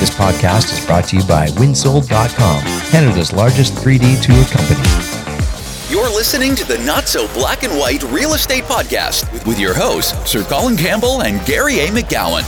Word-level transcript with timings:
This 0.00 0.08
podcast 0.08 0.72
is 0.72 0.86
brought 0.86 1.04
to 1.08 1.16
you 1.18 1.24
by 1.26 1.48
Winsold.com, 1.48 2.62
Canada's 2.90 3.34
largest 3.34 3.74
3D 3.74 4.22
tour 4.22 4.42
company. 4.46 4.80
You're 5.92 6.08
listening 6.08 6.54
to 6.54 6.64
the 6.66 6.78
Not 6.86 7.06
So 7.06 7.28
Black 7.34 7.64
and 7.64 7.78
White 7.78 8.02
Real 8.04 8.32
Estate 8.32 8.64
Podcast 8.64 9.30
with, 9.30 9.46
with 9.46 9.60
your 9.60 9.74
hosts, 9.74 10.30
Sir 10.30 10.42
Colin 10.42 10.78
Campbell 10.78 11.20
and 11.20 11.44
Gary 11.44 11.80
A. 11.80 11.88
McGowan. 11.88 12.46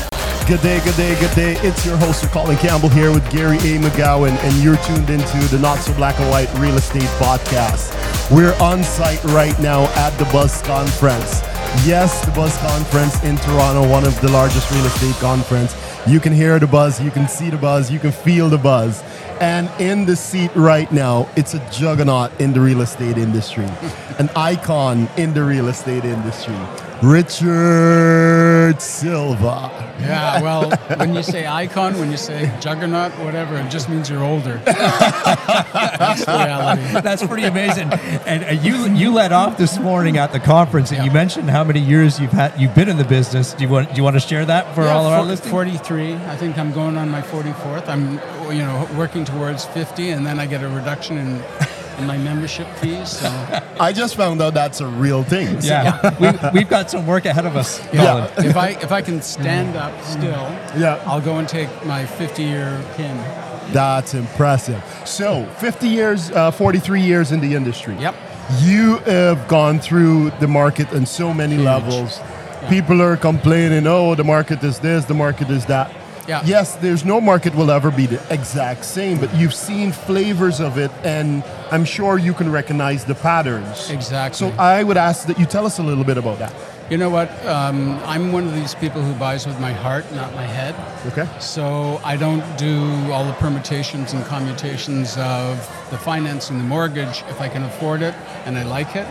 Good 0.49 0.63
day, 0.63 0.83
good 0.83 0.97
day, 0.97 1.21
good 1.21 1.35
day. 1.37 1.53
It's 1.61 1.85
your 1.85 1.99
host, 1.99 2.23
Sir 2.23 2.29
Colin 2.29 2.57
Campbell, 2.57 2.89
here 2.89 3.13
with 3.13 3.31
Gary 3.31 3.59
A. 3.59 3.79
McGowan, 3.79 4.31
and 4.31 4.63
you're 4.63 4.79
tuned 4.79 5.11
into 5.11 5.37
the 5.55 5.59
Not 5.61 5.77
So 5.81 5.93
Black 5.93 6.19
and 6.21 6.31
White 6.31 6.53
Real 6.55 6.77
Estate 6.79 7.03
Podcast. 7.21 7.93
We're 8.35 8.55
on 8.63 8.83
site 8.83 9.23
right 9.25 9.59
now 9.61 9.85
at 9.97 10.17
the 10.17 10.25
Buzz 10.33 10.63
Conference. 10.63 11.43
Yes, 11.85 12.25
the 12.25 12.31
Buzz 12.33 12.57
Conference 12.59 13.23
in 13.25 13.37
Toronto, 13.37 13.87
one 13.89 14.05
of 14.05 14.19
the 14.23 14.31
largest 14.31 14.71
real 14.71 14.87
estate 14.87 15.15
conference. 15.17 15.75
You 16.05 16.19
can 16.19 16.33
hear 16.33 16.59
the 16.59 16.67
buzz, 16.67 17.01
you 17.01 17.13
can 17.13 17.29
see 17.29 17.49
the 17.49 17.57
buzz, 17.57 17.89
you 17.89 18.01
can 18.01 18.11
feel 18.11 18.49
the 18.49 18.59
buzz. 18.59 19.05
And 19.41 19.71
in 19.81 20.05
the 20.05 20.17
seat 20.17 20.51
right 20.57 20.91
now, 20.91 21.29
it's 21.37 21.55
a 21.55 21.71
juggernaut 21.71 22.33
in 22.41 22.53
the 22.53 22.61
real 22.61 22.81
estate 22.81 23.17
industry, 23.17 23.65
an 24.19 24.29
icon 24.35 25.09
in 25.17 25.33
the 25.33 25.45
real 25.45 25.69
estate 25.69 26.05
industry. 26.05 26.57
Richard 27.03 28.81
Silver. 28.81 29.71
Yeah, 30.01 30.41
well, 30.43 30.71
when 30.99 31.15
you 31.15 31.23
say 31.23 31.47
icon, 31.47 31.99
when 31.99 32.11
you 32.11 32.17
say 32.17 32.53
juggernaut, 32.61 33.13
whatever, 33.19 33.57
it 33.57 33.71
just 33.71 33.89
means 33.89 34.09
you're 34.09 34.23
older. 34.23 34.57
That's 34.65 36.27
reality. 36.27 36.83
That's 37.01 37.27
pretty 37.27 37.45
amazing. 37.45 37.93
And 37.93 38.45
uh, 38.45 38.63
you 38.63 38.89
you 38.95 39.13
led 39.13 39.33
off 39.33 39.59
this 39.59 39.79
morning 39.79 40.17
at 40.17 40.33
the 40.33 40.41
conference, 40.41 40.93
and 40.93 41.05
you 41.05 41.11
mentioned 41.11 41.51
how 41.51 41.65
many 41.65 41.81
years 41.81 42.19
you've 42.21 42.33
had 42.33 42.59
you've 42.61 42.75
been 42.75 42.89
in 42.89 42.97
the 42.97 43.05
business. 43.05 43.53
Do 43.55 43.65
you 43.65 43.71
want 43.71 43.91
do 43.91 43.97
you 43.97 44.03
want 44.05 44.15
to 44.17 44.21
share 44.21 44.45
that 44.47 44.75
for 44.75 44.83
Yeah, 44.83 44.95
all 44.95 45.07
of 45.07 45.13
our 45.13 45.21
for- 45.23 45.27
listeners? 45.27 45.51
43. 45.51 46.15
I 46.15 46.37
think 46.37 46.57
I'm 46.59 46.73
going 46.73 46.97
on 46.97 47.11
my 47.11 47.23
44th. 47.23 47.89
I'm, 47.89 48.13
you 48.55 48.63
know, 48.63 48.89
working 48.97 49.25
towards 49.25 49.65
50, 49.67 50.11
and 50.11 50.25
then 50.27 50.39
I 50.41 50.47
get 50.47 50.63
a 50.63 50.69
reduction 50.69 51.19
in, 51.19 51.43
in 51.99 52.07
my 52.07 52.17
membership 52.19 52.67
fees. 52.77 53.09
So 53.11 53.29
I 53.81 53.93
just 53.93 54.17
found 54.17 54.41
out 54.43 54.55
that's 54.55 54.81
a 54.81 54.87
real 54.87 55.23
thing. 55.23 55.59
Yeah, 55.61 56.17
we, 56.21 56.61
we've 56.61 56.69
got 56.69 56.91
some 56.91 57.07
work 57.07 57.25
ahead 57.27 57.47
of 57.47 57.57
us. 57.57 57.81
Yeah. 57.93 58.29
Colin. 58.35 58.51
if 58.51 58.57
I 58.57 58.69
if 58.71 58.93
I 58.93 59.03
can 59.03 59.23
stand 59.23 59.77
up 59.77 59.93
still, 60.03 60.49
Yeah. 60.77 61.03
I'll 61.07 61.21
go 61.21 61.37
and 61.39 61.49
take 61.49 61.69
my 61.87 62.05
50 62.07 62.43
year 62.43 62.83
pin. 62.97 63.17
That's 63.73 64.13
impressive. 64.15 64.83
So, 65.07 65.47
50 65.59 65.89
years, 65.89 66.31
uh, 66.33 66.51
43 66.51 67.01
years 67.01 67.33
in 67.33 67.41
the 67.41 67.55
industry. 67.55 67.97
Yep. 67.97 68.15
You 68.61 68.99
have 69.07 69.49
gone 69.49 69.79
through 69.81 70.31
the 70.41 70.49
market 70.49 70.93
on 70.93 71.07
so 71.07 71.33
many 71.33 71.57
levels. 71.57 72.21
People 72.69 73.01
are 73.01 73.17
complaining, 73.17 73.87
oh, 73.87 74.15
the 74.15 74.25
market 74.25 74.63
is 74.63 74.79
this, 74.81 75.05
the 75.07 75.15
market 75.15 75.49
is 75.49 75.65
that. 75.67 75.91
Yeah. 76.29 76.43
Yes, 76.45 76.77
there's 76.77 77.05
no 77.05 77.21
market 77.21 77.55
will 77.55 77.71
ever 77.71 77.91
be 77.91 78.07
the 78.07 78.21
exact 78.33 78.85
same, 78.85 79.19
but 79.19 79.35
you've 79.35 79.55
seen 79.55 79.93
flavors 79.93 80.61
of 80.61 80.79
it, 80.79 80.91
and 81.03 81.43
I'm 81.71 81.85
sure 81.85 82.19
you 82.19 82.33
can 82.33 82.51
recognize 82.51 83.05
the 83.05 83.15
patterns. 83.15 83.91
Exactly. 83.91 84.51
So 84.51 84.55
I 84.57 84.85
would 84.85 84.97
ask 84.97 85.27
that 85.27 85.39
you 85.39 85.47
tell 85.47 85.67
us 85.67 85.79
a 85.79 85.83
little 85.83 86.05
bit 86.05 86.19
about 86.19 86.39
that. 86.39 86.55
You 86.91 86.99
know 86.99 87.11
what? 87.11 87.31
Um, 87.47 87.99
I'm 88.05 88.33
one 88.33 88.47
of 88.47 88.55
these 88.55 88.75
people 88.75 89.03
who 89.03 89.15
buys 89.15 89.47
with 89.47 89.59
my 89.61 89.73
heart, 89.73 90.05
not 90.13 90.35
my 90.35 90.45
head. 90.45 90.75
Okay. 91.07 91.27
So 91.41 92.01
I 92.05 92.17
don't 92.17 92.45
do 92.59 93.11
all 93.11 93.25
the 93.25 93.33
permutations 93.35 94.13
and 94.13 94.25
commutations 94.27 95.17
of 95.17 95.57
the 95.91 95.97
financing, 95.97 96.59
the 96.59 96.65
mortgage. 96.65 97.25
If 97.31 97.41
I 97.41 97.49
can 97.49 97.63
afford 97.65 98.03
it 98.03 98.15
and 98.45 98.59
I 98.59 98.65
like 98.65 98.95
it, 98.95 99.07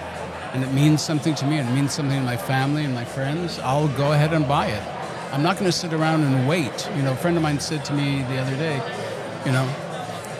and 0.54 0.64
it 0.64 0.72
means 0.74 1.02
something 1.02 1.34
to 1.36 1.46
me, 1.48 1.58
and 1.58 1.68
it 1.68 1.72
means 1.72 1.94
something 1.94 2.20
to 2.20 2.26
my 2.26 2.38
family 2.38 2.84
and 2.84 2.94
my 2.94 3.06
friends, 3.06 3.58
I'll 3.60 3.88
go 3.98 4.12
ahead 4.12 4.34
and 4.34 4.48
buy 4.48 4.68
it. 4.68 5.01
I'm 5.32 5.44
not 5.44 5.56
going 5.58 5.66
to 5.66 5.72
sit 5.72 5.94
around 5.94 6.24
and 6.24 6.48
wait. 6.48 6.90
You 6.96 7.04
know, 7.04 7.14
a 7.14 7.16
friend 7.16 7.38
of 7.38 7.44
mine 7.44 7.60
said 7.60 7.86
to 7.86 7.94
me 7.94 8.24
the 8.24 8.38
other 8.38 8.56
day, 8.58 8.76
you 9.46 9.52
know, 9.52 9.68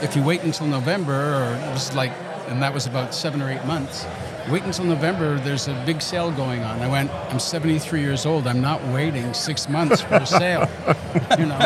if 0.02 0.16
you 0.16 0.24
wait 0.24 0.44
until 0.44 0.68
November, 0.68 1.14
or 1.14 1.56
it 1.56 1.72
was 1.72 1.94
like, 1.96 2.12
and 2.48 2.62
that 2.62 2.74
was 2.74 2.88
about 2.88 3.14
seven 3.14 3.42
or 3.42 3.50
eight 3.50 3.64
months. 3.66 4.06
Wait 4.50 4.64
until 4.64 4.86
November. 4.86 5.40
There's 5.40 5.68
a 5.68 5.84
big 5.86 6.02
sale 6.02 6.32
going 6.32 6.64
on. 6.64 6.80
I 6.82 6.90
went. 6.90 7.12
I'm 7.30 7.40
73 7.40 8.02
years 8.02 8.26
old. 8.26 8.48
I'm 8.48 8.60
not 8.60 8.84
waiting 8.88 9.34
six 9.34 9.70
months 9.70 10.02
for 10.02 10.16
a 10.16 10.26
sale. 10.26 10.70
you 11.40 11.46
know, 11.46 11.60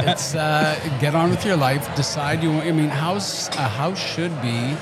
it's 0.00 0.34
uh, 0.34 0.78
get 1.00 1.14
on 1.14 1.30
with 1.30 1.44
your 1.44 1.56
life. 1.56 1.94
Decide 1.94 2.42
you. 2.42 2.50
want 2.50 2.66
I 2.66 2.72
mean, 2.72 2.88
house 2.88 3.48
a 3.50 3.68
house 3.68 3.98
should 3.98 4.32
be 4.42 4.74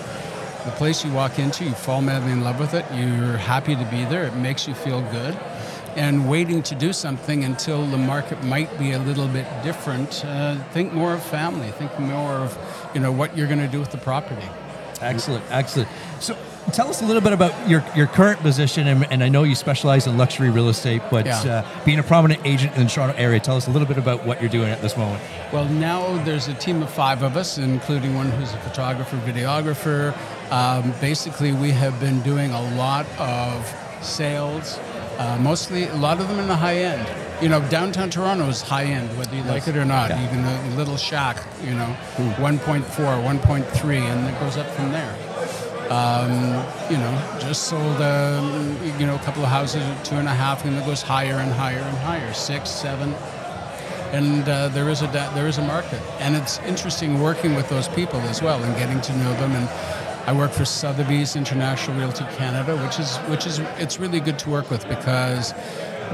the 0.64 0.72
place 0.76 1.04
you 1.04 1.12
walk 1.12 1.38
into. 1.38 1.64
You 1.64 1.72
fall 1.72 2.00
madly 2.00 2.32
in 2.32 2.42
love 2.42 2.60
with 2.60 2.74
it. 2.74 2.86
You're 2.94 3.36
happy 3.36 3.74
to 3.74 3.84
be 3.86 4.04
there. 4.04 4.24
It 4.24 4.36
makes 4.36 4.66
you 4.66 4.74
feel 4.74 5.02
good. 5.10 5.36
And 5.96 6.28
waiting 6.28 6.62
to 6.64 6.74
do 6.74 6.92
something 6.92 7.44
until 7.44 7.86
the 7.86 7.96
market 7.98 8.42
might 8.42 8.76
be 8.78 8.92
a 8.92 8.98
little 8.98 9.28
bit 9.28 9.46
different. 9.62 10.24
Uh, 10.24 10.56
think 10.72 10.92
more 10.92 11.14
of 11.14 11.22
family. 11.22 11.70
Think 11.70 11.98
more 12.00 12.32
of, 12.32 12.58
you 12.94 13.00
know, 13.00 13.12
what 13.12 13.36
you're 13.36 13.46
going 13.46 13.60
to 13.60 13.68
do 13.68 13.78
with 13.78 13.92
the 13.92 13.98
property. 13.98 14.48
Excellent, 15.00 15.44
excellent. 15.50 15.88
So, 16.20 16.36
tell 16.72 16.88
us 16.88 17.02
a 17.02 17.04
little 17.04 17.20
bit 17.20 17.32
about 17.32 17.68
your, 17.68 17.84
your 17.94 18.06
current 18.06 18.40
position, 18.40 18.86
and, 18.86 19.04
and 19.12 19.22
I 19.22 19.28
know 19.28 19.42
you 19.42 19.54
specialize 19.54 20.06
in 20.06 20.16
luxury 20.16 20.50
real 20.50 20.68
estate, 20.68 21.02
but 21.10 21.26
Yeah. 21.26 21.38
uh, 21.40 21.84
being 21.84 21.98
a 21.98 22.02
prominent 22.02 22.40
agent 22.44 22.74
in 22.76 22.84
the 22.84 22.90
Toronto 22.90 23.14
area, 23.18 23.38
tell 23.40 23.56
us 23.56 23.66
a 23.66 23.70
little 23.70 23.86
bit 23.88 23.98
about 23.98 24.24
what 24.24 24.40
you're 24.40 24.50
doing 24.50 24.70
at 24.70 24.80
this 24.80 24.96
moment. 24.96 25.22
Well, 25.52 25.66
now 25.66 26.22
there's 26.24 26.48
a 26.48 26.54
team 26.54 26.82
of 26.82 26.90
five 26.90 27.22
of 27.22 27.36
us, 27.36 27.58
including 27.58 28.14
one 28.14 28.30
who's 28.30 28.52
a 28.52 28.58
photographer, 28.58 29.16
videographer. 29.26 30.14
Um, 30.50 30.92
basically, 31.00 31.52
we 31.52 31.70
have 31.72 31.98
been 32.00 32.20
doing 32.22 32.50
a 32.52 32.62
lot 32.76 33.06
of 33.18 33.70
sales, 34.00 34.78
uh, 35.18 35.38
mostly 35.40 35.84
a 35.84 35.96
lot 35.96 36.20
of 36.20 36.28
them 36.28 36.38
in 36.38 36.48
the 36.48 36.56
high 36.56 36.76
end. 36.76 37.08
You 37.42 37.48
know, 37.48 37.60
downtown 37.68 38.10
Toronto 38.10 38.46
is 38.48 38.62
high 38.62 38.84
end, 38.84 39.16
whether 39.18 39.34
you 39.34 39.42
like 39.42 39.66
it 39.68 39.76
or 39.76 39.84
not. 39.84 40.10
Yeah. 40.10 40.24
Even 40.24 40.44
the 40.44 40.76
little 40.76 40.96
shack, 40.96 41.44
you 41.62 41.74
know, 41.74 41.96
1.4, 42.36 42.82
1.3, 42.84 44.00
and 44.00 44.28
it 44.28 44.40
goes 44.40 44.56
up 44.56 44.68
from 44.70 44.92
there. 44.92 45.14
Um, 45.90 46.30
you 46.90 46.96
know, 46.96 47.38
just 47.40 47.64
sold, 47.64 48.00
um, 48.00 48.76
you 48.98 49.06
know, 49.06 49.16
a 49.16 49.18
couple 49.18 49.42
of 49.42 49.50
houses 49.50 49.82
at 49.82 50.04
two 50.04 50.14
and 50.14 50.28
a 50.28 50.34
half, 50.34 50.64
and 50.64 50.76
it 50.76 50.86
goes 50.86 51.02
higher 51.02 51.34
and 51.34 51.52
higher 51.52 51.78
and 51.78 51.98
higher, 51.98 52.32
six, 52.32 52.70
seven 52.70 53.14
and 54.14 54.48
uh, 54.48 54.68
there 54.68 54.88
is 54.88 55.02
a 55.02 55.08
da- 55.08 55.32
there 55.34 55.48
is 55.48 55.58
a 55.58 55.62
market, 55.62 56.00
and 56.20 56.36
it's 56.36 56.58
interesting 56.60 57.20
working 57.20 57.56
with 57.56 57.68
those 57.68 57.88
people 57.88 58.20
as 58.20 58.40
well 58.40 58.62
and 58.62 58.76
getting 58.76 59.00
to 59.00 59.12
know 59.16 59.32
them. 59.34 59.50
And 59.52 59.68
I 60.26 60.32
work 60.32 60.52
for 60.52 60.64
Sotheby's 60.64 61.36
International 61.36 61.98
Realty 61.98 62.24
Canada, 62.36 62.76
which 62.78 62.98
is 62.98 63.16
which 63.28 63.46
is 63.46 63.58
it's 63.76 63.98
really 63.98 64.20
good 64.20 64.38
to 64.38 64.50
work 64.50 64.70
with 64.70 64.88
because 64.88 65.52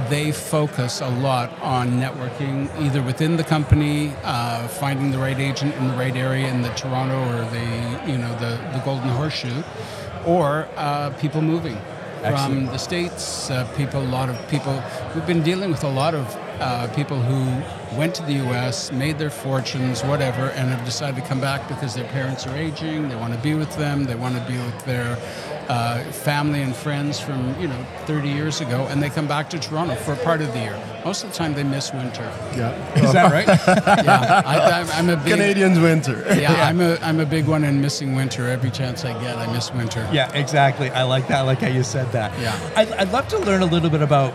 they 0.08 0.32
focus 0.32 1.00
a 1.00 1.08
lot 1.08 1.56
on 1.60 1.92
networking, 1.92 2.68
either 2.80 3.02
within 3.02 3.36
the 3.36 3.44
company, 3.44 4.12
uh, 4.24 4.66
finding 4.66 5.12
the 5.12 5.18
right 5.18 5.38
agent 5.38 5.76
in 5.76 5.86
the 5.86 5.94
right 5.94 6.16
area 6.16 6.48
in 6.48 6.60
the 6.60 6.70
Toronto 6.70 7.20
or 7.20 7.44
the 7.50 8.10
you 8.10 8.18
know 8.18 8.32
the 8.40 8.58
the 8.72 8.82
Golden 8.84 9.10
Horseshoe, 9.10 9.62
or 10.26 10.68
uh, 10.76 11.10
people 11.20 11.40
moving 11.40 11.78
from 12.20 12.66
the 12.66 12.78
states. 12.78 13.50
Uh, 13.50 13.64
people, 13.76 14.02
a 14.02 14.04
lot 14.04 14.28
of 14.28 14.36
people. 14.48 14.82
We've 15.14 15.26
been 15.26 15.42
dealing 15.42 15.70
with 15.70 15.84
a 15.84 15.88
lot 15.88 16.14
of 16.14 16.26
uh, 16.60 16.88
people 16.94 17.20
who 17.20 17.96
went 17.96 18.14
to 18.16 18.22
the 18.22 18.34
U.S., 18.34 18.92
made 18.92 19.18
their 19.18 19.30
fortunes, 19.30 20.02
whatever, 20.02 20.50
and 20.50 20.68
have 20.68 20.84
decided 20.84 21.16
to 21.16 21.26
come 21.26 21.40
back 21.40 21.66
because 21.68 21.94
their 21.94 22.08
parents 22.08 22.46
are 22.46 22.56
aging. 22.56 23.08
They 23.08 23.16
want 23.16 23.34
to 23.34 23.40
be 23.40 23.54
with 23.54 23.74
them. 23.76 24.04
They 24.04 24.14
want 24.14 24.36
to 24.36 24.52
be 24.52 24.58
with 24.58 24.84
their 24.84 25.16
uh, 25.70 26.02
family 26.10 26.62
and 26.62 26.74
friends 26.74 27.20
from 27.20 27.54
you 27.60 27.68
know 27.68 27.86
30 28.06 28.28
years 28.28 28.60
ago, 28.60 28.86
and 28.90 29.00
they 29.00 29.08
come 29.08 29.28
back 29.28 29.48
to 29.50 29.58
Toronto 29.58 29.94
for 29.94 30.12
a 30.14 30.16
part 30.16 30.40
of 30.40 30.52
the 30.52 30.58
year. 30.58 30.76
Most 31.04 31.22
of 31.22 31.30
the 31.30 31.36
time, 31.36 31.54
they 31.54 31.62
miss 31.62 31.92
winter. 31.92 32.24
Yeah. 32.56 33.02
Is 33.04 33.12
that 33.12 33.30
right? 33.32 33.46
Yeah, 34.10 34.42
I, 34.44 34.80
I'm, 34.80 34.90
I'm 34.90 35.08
a 35.10 35.16
big. 35.16 35.32
Canadians 35.34 35.78
winter. 35.78 36.24
Yeah, 36.34 36.52
I'm 36.68 36.80
a 36.80 36.96
I'm 37.02 37.20
a 37.20 37.26
big 37.26 37.46
one 37.46 37.62
in 37.64 37.80
missing 37.80 38.16
winter. 38.16 38.48
Every 38.48 38.70
chance 38.70 39.04
I 39.04 39.12
get, 39.22 39.36
I 39.38 39.52
miss 39.52 39.72
winter. 39.72 40.08
Yeah, 40.12 40.32
exactly. 40.32 40.90
I 40.90 41.04
like 41.04 41.28
that. 41.28 41.38
I 41.38 41.42
like 41.42 41.60
how 41.60 41.68
you 41.68 41.84
said 41.84 42.10
that. 42.12 42.36
Yeah. 42.40 42.58
I'd, 42.76 42.90
I'd 42.92 43.12
love 43.12 43.28
to 43.28 43.38
learn 43.38 43.62
a 43.62 43.66
little 43.66 43.90
bit 43.90 44.02
about 44.02 44.34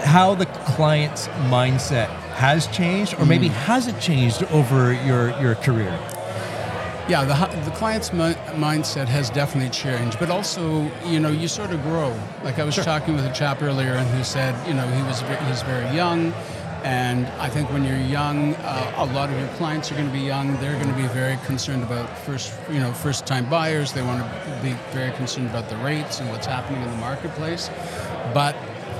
how 0.00 0.34
the 0.34 0.46
client's 0.46 1.28
mindset 1.50 2.08
has 2.34 2.66
changed 2.68 3.14
or 3.18 3.26
maybe 3.26 3.48
hasn't 3.48 4.00
changed 4.00 4.42
over 4.44 4.92
your, 4.92 5.38
your 5.40 5.54
career. 5.56 5.92
Yeah, 7.08 7.24
the, 7.24 7.64
the 7.64 7.70
client's 7.70 8.12
mi- 8.12 8.34
mindset 8.60 9.06
has 9.06 9.30
definitely 9.30 9.70
changed, 9.70 10.18
but 10.18 10.28
also, 10.28 10.90
you 11.06 11.18
know, 11.18 11.30
you 11.30 11.48
sort 11.48 11.70
of 11.70 11.82
grow. 11.82 12.14
Like 12.44 12.58
I 12.58 12.64
was 12.64 12.76
talking 12.76 13.14
with 13.14 13.24
a 13.24 13.32
chap 13.32 13.62
earlier, 13.62 13.94
and 13.94 14.06
who 14.10 14.22
said, 14.22 14.54
you 14.68 14.74
know, 14.74 14.86
he 14.86 15.02
was 15.04 15.22
he's 15.48 15.62
very 15.62 15.88
young, 15.96 16.34
and 16.84 17.26
I 17.40 17.48
think 17.48 17.72
when 17.72 17.82
you're 17.82 17.96
young, 17.96 18.54
uh, 18.56 18.92
a 18.98 19.06
lot 19.06 19.30
of 19.30 19.38
your 19.38 19.48
clients 19.56 19.90
are 19.90 19.94
going 19.94 20.06
to 20.06 20.12
be 20.12 20.20
young. 20.20 20.54
They're 20.60 20.74
going 20.74 20.94
to 20.94 21.00
be 21.00 21.08
very 21.08 21.38
concerned 21.46 21.82
about 21.82 22.14
first, 22.18 22.52
you 22.70 22.78
know, 22.78 22.92
first-time 22.92 23.48
buyers. 23.48 23.94
They 23.94 24.02
want 24.02 24.22
to 24.22 24.60
be 24.62 24.74
very 24.92 25.12
concerned 25.12 25.48
about 25.48 25.70
the 25.70 25.76
rates 25.78 26.20
and 26.20 26.28
what's 26.28 26.46
happening 26.46 26.82
in 26.82 26.90
the 26.90 26.96
marketplace. 26.98 27.70
But 28.34 28.54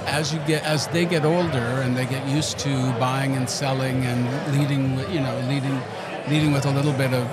as 0.07 0.33
you 0.33 0.41
get 0.47 0.65
as 0.65 0.87
they 0.89 1.05
get 1.05 1.27
older 1.27 1.83
and 1.85 1.95
they 1.95 2.07
get 2.07 2.27
used 2.27 2.59
to 2.61 2.71
buying 2.99 3.37
and 3.37 3.51
selling 3.51 4.03
and 4.07 4.59
leading, 4.59 4.99
you 5.13 5.21
know, 5.21 5.39
leading 5.47 5.79
leading 6.29 6.53
with 6.53 6.67
a 6.67 6.71
little 6.71 6.93
bit 6.93 7.13
of 7.13 7.27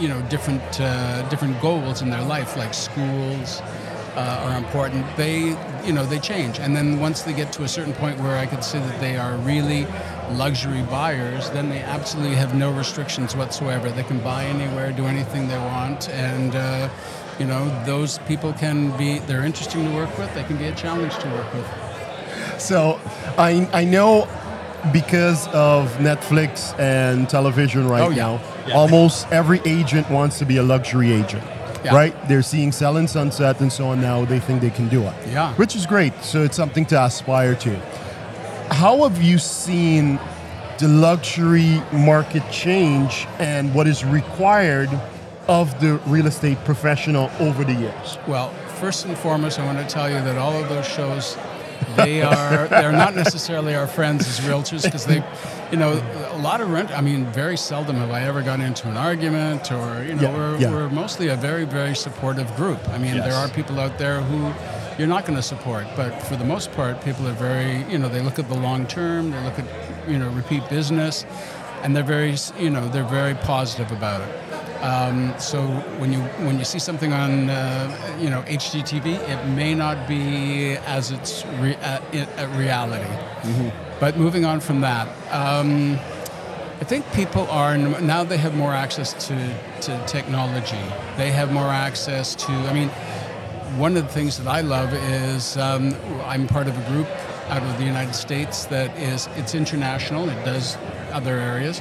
you 0.00 0.08
know 0.08 0.20
different 0.22 0.80
uh, 0.80 1.28
different 1.28 1.60
goals 1.60 2.02
in 2.02 2.10
their 2.10 2.22
life, 2.22 2.56
like 2.56 2.74
schools 2.74 3.60
uh, 4.16 4.46
are 4.46 4.58
important. 4.58 5.04
They 5.16 5.56
you 5.84 5.92
know 5.92 6.04
they 6.04 6.18
change, 6.18 6.58
and 6.58 6.74
then 6.76 7.00
once 7.00 7.22
they 7.22 7.32
get 7.32 7.52
to 7.54 7.64
a 7.64 7.68
certain 7.68 7.92
point 7.94 8.18
where 8.20 8.36
I 8.36 8.46
could 8.46 8.64
say 8.64 8.78
that 8.78 9.00
they 9.00 9.16
are 9.16 9.36
really 9.38 9.86
luxury 10.32 10.82
buyers, 10.82 11.50
then 11.50 11.68
they 11.68 11.80
absolutely 11.80 12.36
have 12.36 12.54
no 12.54 12.70
restrictions 12.72 13.34
whatsoever. 13.36 13.90
They 13.90 14.04
can 14.04 14.20
buy 14.20 14.44
anywhere, 14.44 14.92
do 14.92 15.06
anything 15.06 15.48
they 15.48 15.58
want, 15.58 16.08
and 16.10 16.54
uh, 16.54 16.88
you 17.38 17.46
know 17.46 17.84
those 17.84 18.18
people 18.20 18.52
can 18.52 18.96
be 18.96 19.18
they're 19.20 19.44
interesting 19.44 19.84
to 19.84 19.94
work 19.94 20.16
with. 20.18 20.32
They 20.34 20.44
can 20.44 20.56
be 20.56 20.66
a 20.66 20.74
challenge 20.74 21.16
to 21.18 21.28
work 21.28 21.52
with. 21.54 21.66
So 22.60 23.00
I 23.38 23.68
I 23.72 23.84
know 23.84 24.28
because 24.92 25.46
of 25.48 25.90
Netflix 25.98 26.78
and 26.78 27.28
television 27.28 27.88
right 27.88 28.02
Oh, 28.02 28.10
yeah. 28.10 28.16
now, 28.16 28.40
Yeah. 28.66 28.74
almost 28.74 29.26
every 29.30 29.60
agent 29.64 30.10
wants 30.10 30.38
to 30.40 30.44
be 30.44 30.56
a 30.56 30.62
luxury 30.62 31.12
agent. 31.12 31.42
Yeah. 31.84 31.94
Right? 31.94 32.28
They're 32.28 32.42
seeing 32.42 32.72
Selling 32.72 33.06
Sunset 33.08 33.60
and 33.60 33.72
so 33.72 33.88
on 33.88 34.00
now. 34.00 34.24
They 34.24 34.38
think 34.40 34.60
they 34.60 34.70
can 34.70 34.88
do 34.88 35.02
it. 35.02 35.14
Yeah. 35.32 35.52
Which 35.54 35.74
is 35.76 35.84
great. 35.86 36.12
So 36.22 36.42
it's 36.42 36.56
something 36.56 36.84
to 36.86 37.04
aspire 37.04 37.54
to. 37.56 37.76
How 38.70 39.02
have 39.08 39.20
you 39.22 39.38
seen 39.38 40.18
the 40.78 40.88
luxury 40.88 41.82
market 41.92 42.42
change 42.50 43.26
and 43.38 43.74
what 43.74 43.86
is 43.86 44.04
required 44.04 44.90
of 45.48 45.78
the 45.80 45.94
real 46.06 46.26
estate 46.26 46.56
professional 46.64 47.30
over 47.40 47.64
the 47.64 47.74
years? 47.74 48.18
Well, 48.28 48.50
first 48.80 49.04
and 49.06 49.16
foremost, 49.18 49.58
I 49.58 49.64
want 49.66 49.78
to 49.78 49.84
tell 49.84 50.08
you 50.08 50.20
that 50.22 50.38
all 50.38 50.52
of 50.56 50.68
those 50.68 50.86
shows, 50.86 51.36
they 51.96 52.22
are 52.22 52.68
they're 52.68 52.92
not 52.92 53.14
necessarily 53.14 53.74
our 53.74 53.86
friends 53.86 54.26
as 54.26 54.40
realtors 54.40 54.82
because 54.84 55.06
they, 55.06 55.22
you 55.70 55.76
know, 55.78 55.92
a 56.32 56.38
lot 56.38 56.60
of 56.60 56.70
rent. 56.70 56.90
I 56.90 57.00
mean, 57.00 57.26
very 57.26 57.56
seldom 57.56 57.96
have 57.96 58.10
I 58.10 58.22
ever 58.22 58.42
gotten 58.42 58.64
into 58.64 58.88
an 58.88 58.96
argument 58.96 59.70
or 59.72 60.04
you 60.04 60.14
know, 60.14 60.22
Yeah, 60.22 60.36
we're, 60.36 60.56
yeah. 60.58 60.70
we're 60.70 60.88
mostly 60.90 61.28
a 61.28 61.36
very 61.36 61.64
very 61.64 61.94
supportive 61.94 62.54
group. 62.56 62.80
I 62.90 62.98
mean, 62.98 63.16
there 63.16 63.34
are 63.34 63.48
people 63.48 63.78
out 63.80 63.98
there 63.98 64.20
who. 64.20 64.52
You're 64.98 65.08
not 65.08 65.24
going 65.24 65.36
to 65.36 65.42
support, 65.42 65.86
but 65.96 66.10
for 66.24 66.36
the 66.36 66.44
most 66.44 66.70
part, 66.72 67.02
people 67.02 67.26
are 67.26 67.32
very, 67.32 67.82
you 67.90 67.96
know, 67.98 68.10
they 68.10 68.20
look 68.20 68.38
at 68.38 68.46
the 68.50 68.54
long 68.54 68.86
term, 68.86 69.30
they 69.30 69.42
look 69.42 69.58
at, 69.58 69.64
you 70.06 70.18
know, 70.18 70.28
repeat 70.28 70.68
business, 70.68 71.24
and 71.82 71.96
they're 71.96 72.02
very, 72.04 72.36
you 72.58 72.68
know, 72.68 72.86
they're 72.90 73.02
very 73.02 73.34
positive 73.34 73.90
about 73.90 74.20
it. 74.20 74.28
Um, 74.82 75.32
so 75.38 75.62
when 75.98 76.12
you 76.12 76.20
when 76.46 76.58
you 76.58 76.64
see 76.64 76.80
something 76.80 77.12
on 77.12 77.48
uh, 77.48 78.18
you 78.20 78.30
know 78.30 78.42
HGTV, 78.42 79.06
it 79.28 79.46
may 79.54 79.74
not 79.74 80.08
be 80.08 80.76
as 80.86 81.12
it's 81.12 81.44
re- 81.60 81.76
uh, 81.76 82.00
it, 82.12 82.28
a 82.36 82.48
reality. 82.48 83.12
But 84.00 84.16
moving 84.16 84.44
on 84.44 84.58
from 84.58 84.80
that, 84.80 85.06
um, 85.32 85.98
I 86.80 86.84
think 86.84 87.06
people 87.12 87.46
are 87.46 87.78
now 87.78 88.24
they 88.24 88.38
have 88.38 88.56
more 88.56 88.72
access 88.72 89.12
to, 89.28 89.56
to 89.82 90.04
technology. 90.06 90.82
They 91.16 91.30
have 91.30 91.52
more 91.52 91.68
access 91.68 92.34
to. 92.34 92.50
I 92.50 92.72
mean, 92.72 92.88
one 93.78 93.96
of 93.96 94.02
the 94.02 94.12
things 94.12 94.36
that 94.38 94.48
I 94.48 94.62
love 94.62 94.92
is 94.92 95.56
um, 95.56 95.94
I'm 96.24 96.48
part 96.48 96.66
of 96.66 96.76
a 96.76 96.90
group 96.90 97.06
out 97.50 97.62
of 97.62 97.78
the 97.78 97.84
United 97.84 98.14
States 98.14 98.64
that 98.64 98.98
is 98.98 99.28
it's 99.36 99.54
international. 99.54 100.28
It 100.28 100.44
does 100.44 100.76
other 101.12 101.36
areas, 101.36 101.80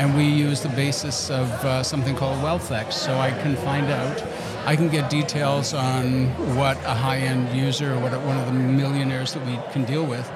and 0.00 0.16
we 0.16 0.24
use 0.24 0.62
the 0.62 0.68
basis 0.70 1.28
of 1.28 1.46
uh, 1.62 1.82
something 1.82 2.16
called 2.16 2.38
WealthX. 2.38 2.94
So 2.94 3.18
I 3.18 3.32
can 3.42 3.54
find 3.56 3.86
out, 3.88 4.24
I 4.64 4.74
can 4.74 4.88
get 4.88 5.10
details 5.10 5.74
on 5.74 6.28
what 6.56 6.78
a 6.86 6.94
high-end 6.94 7.54
user, 7.54 7.94
what 8.00 8.12
one 8.22 8.38
of 8.38 8.46
the 8.46 8.52
millionaires 8.52 9.34
that 9.34 9.44
we 9.44 9.58
can 9.72 9.84
deal 9.84 10.06
with, 10.06 10.26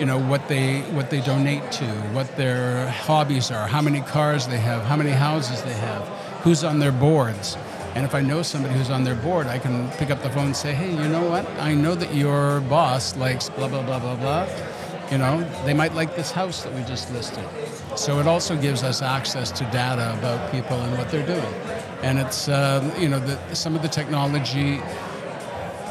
you 0.00 0.06
know 0.06 0.18
what 0.18 0.48
they 0.48 0.80
what 0.96 1.10
they 1.10 1.20
donate 1.20 1.70
to, 1.72 1.84
what 2.16 2.34
their 2.38 2.88
hobbies 2.88 3.50
are, 3.50 3.68
how 3.68 3.82
many 3.82 4.00
cars 4.00 4.46
they 4.46 4.56
have, 4.56 4.82
how 4.84 4.96
many 4.96 5.10
houses 5.10 5.60
they 5.60 5.74
have, 5.74 6.08
who's 6.42 6.64
on 6.64 6.78
their 6.78 6.90
boards. 6.90 7.58
And 7.94 8.06
if 8.06 8.14
I 8.14 8.22
know 8.22 8.40
somebody 8.40 8.74
who's 8.74 8.88
on 8.88 9.04
their 9.04 9.14
board, 9.14 9.46
I 9.46 9.58
can 9.58 9.90
pick 9.98 10.08
up 10.08 10.22
the 10.22 10.30
phone 10.30 10.46
and 10.46 10.56
say, 10.56 10.72
"Hey, 10.72 10.90
you 10.90 11.08
know 11.10 11.28
what? 11.28 11.44
I 11.60 11.74
know 11.74 11.94
that 11.94 12.14
your 12.14 12.60
boss 12.60 13.14
likes 13.18 13.50
blah 13.50 13.68
blah 13.68 13.82
blah 13.82 13.98
blah 13.98 14.16
blah. 14.16 14.46
You 15.10 15.18
know, 15.18 15.46
they 15.66 15.74
might 15.74 15.94
like 15.94 16.16
this 16.16 16.30
house 16.30 16.62
that 16.62 16.72
we 16.72 16.82
just 16.84 17.12
listed." 17.12 17.44
So 17.96 18.18
it 18.20 18.26
also 18.26 18.56
gives 18.56 18.82
us 18.82 19.02
access 19.02 19.50
to 19.52 19.64
data 19.64 20.14
about 20.18 20.50
people 20.50 20.80
and 20.80 20.96
what 20.98 21.10
they're 21.10 21.26
doing. 21.26 21.54
And 22.02 22.18
it's 22.18 22.48
um, 22.48 22.90
you 22.98 23.08
know 23.08 23.20
the, 23.20 23.54
some 23.54 23.76
of 23.76 23.82
the 23.82 23.88
technology 23.88 24.80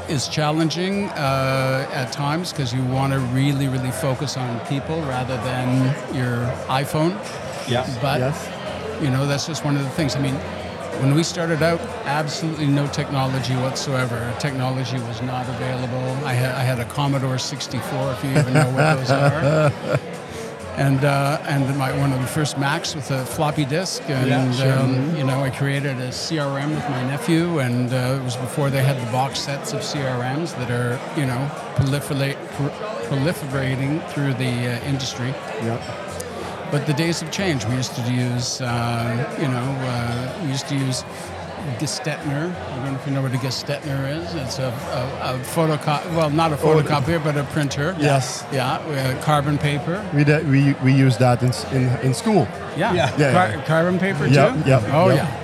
is 0.10 0.28
challenging 0.28 1.06
uh, 1.10 1.88
at 1.94 2.12
times 2.12 2.52
because 2.52 2.74
you 2.74 2.84
want 2.86 3.14
to 3.14 3.20
really, 3.20 3.68
really 3.68 3.92
focus 3.92 4.36
on 4.36 4.60
people 4.68 5.00
rather 5.04 5.38
than 5.38 5.86
your 6.14 6.38
iPhone. 6.68 7.12
Yeah. 7.70 7.86
But 8.02 8.20
Yes. 8.20 9.02
you 9.02 9.10
know 9.10 9.26
that's 9.28 9.48
just 9.48 9.64
one 9.64 9.78
of 9.78 9.84
the 9.84 9.90
things. 9.92 10.16
I 10.16 10.20
mean, 10.20 10.36
when 11.02 11.16
we 11.16 11.24
started 11.24 11.64
out, 11.64 11.80
absolutely 12.06 12.68
no 12.68 12.88
technology 12.88 13.56
whatsoever. 13.56 14.34
Technology 14.40 14.98
was 15.00 15.22
not 15.22 15.48
available. 15.48 16.26
I 16.26 16.34
had, 16.34 16.56
I 16.56 16.64
had 16.64 16.80
a 16.80 16.86
Commodore 16.86 17.38
64, 17.38 18.12
if 18.12 18.24
you 18.24 18.32
even 18.32 18.54
know 18.54 18.70
what 18.72 18.96
those 18.98 19.12
are. 19.12 20.00
And 20.82 21.06
uh, 21.06 21.38
and 21.48 21.78
my 21.78 21.96
one 22.00 22.12
of 22.12 22.20
the 22.22 22.28
first 22.28 22.58
Macs 22.58 22.96
with 22.96 23.12
a 23.12 23.24
floppy 23.24 23.66
disk, 23.66 24.02
and 24.10 24.28
Yeah, 24.28 24.52
sure. 24.52 24.80
um, 24.80 25.16
you 25.16 25.24
know 25.24 25.44
I 25.44 25.52
created 25.52 25.96
a 26.00 26.10
CRM 26.10 26.70
with 26.74 26.90
my 26.90 27.04
nephew, 27.04 27.60
and 27.60 27.94
uh, 27.94 28.18
it 28.20 28.24
was 28.24 28.36
before 28.36 28.72
they 28.72 28.82
had 28.84 28.98
the 29.00 29.12
box 29.12 29.40
sets 29.40 29.74
of 29.74 29.82
CRMs 29.82 30.58
that 30.58 30.72
are 30.72 31.00
you 31.20 31.28
know 31.28 31.42
proliferate, 31.76 32.38
proliferating 33.10 34.02
through 34.12 34.34
the 34.46 34.54
uh, 34.74 34.92
industry. 34.92 35.30
Yeah. 35.62 35.78
But 36.72 36.88
the 36.88 36.94
days 36.94 37.20
have 37.22 37.32
changed. 37.32 37.68
We 37.70 37.76
used 37.76 37.96
to 37.96 38.02
use, 38.12 38.62
uh, 38.62 39.38
you 39.42 39.50
know, 39.50 39.68
uh, 39.92 40.40
we 40.42 40.50
used 40.50 40.68
to 40.70 40.76
use 40.76 41.04
Gestetner. 41.80 42.56
I 42.56 42.76
don't 42.76 42.94
know 42.94 43.00
if 43.00 43.06
you 43.08 43.14
know 43.14 43.22
what 43.22 43.34
a 43.34 43.38
Gestetner 43.38 44.18
is. 44.18 44.34
It's 44.36 44.60
a, 44.60 44.66
a, 44.66 45.36
a 45.36 45.40
photocopy, 45.40 46.16
well, 46.16 46.30
not 46.30 46.52
a 46.54 46.56
photocopier, 46.56 47.24
but 47.24 47.38
a 47.38 47.44
printer. 47.46 47.96
Yes. 48.00 48.46
Yeah, 48.52 48.86
we 48.88 48.96
had 48.96 49.22
carbon 49.24 49.58
paper. 49.58 50.04
We, 50.14 50.24
did, 50.24 50.48
we, 50.50 50.74
we 50.84 50.94
use 50.94 51.18
that 51.18 51.42
in, 51.44 51.52
in, 51.76 51.90
in 52.00 52.14
school. 52.14 52.48
Yeah. 52.78 52.94
Yeah. 52.94 53.16
Yeah, 53.18 53.32
Car- 53.32 53.50
yeah. 53.58 53.66
Carbon 53.66 54.00
paper 54.00 54.26
Yep, 54.28 54.64
too? 54.64 54.70
yep, 54.70 54.84
Oh, 54.90 55.10
yep. 55.10 55.18
yeah. 55.18 55.38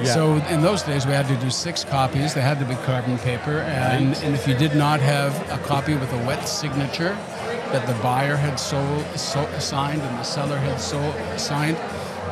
Yeah. 0.00 0.14
So 0.14 0.36
in 0.54 0.62
those 0.62 0.82
days, 0.84 1.06
we 1.06 1.12
had 1.12 1.26
to 1.26 1.36
do 1.38 1.50
six 1.50 1.82
copies. 1.82 2.32
They 2.32 2.40
had 2.40 2.60
to 2.60 2.64
be 2.64 2.76
carbon 2.86 3.18
paper, 3.18 3.58
and, 3.62 4.14
and 4.18 4.32
if 4.34 4.46
you 4.46 4.54
did 4.54 4.76
not 4.76 5.00
have 5.00 5.34
a 5.50 5.58
copy 5.64 5.94
with 5.96 6.12
a 6.12 6.18
wet 6.24 6.46
signature 6.46 7.16
that 7.72 7.84
the 7.88 7.94
buyer 8.00 8.36
had 8.36 8.60
sold, 8.60 9.04
so, 9.18 9.44
signed 9.58 10.00
and 10.00 10.18
the 10.18 10.22
seller 10.22 10.56
had 10.58 10.80
sold, 10.80 11.12
signed, 11.36 11.76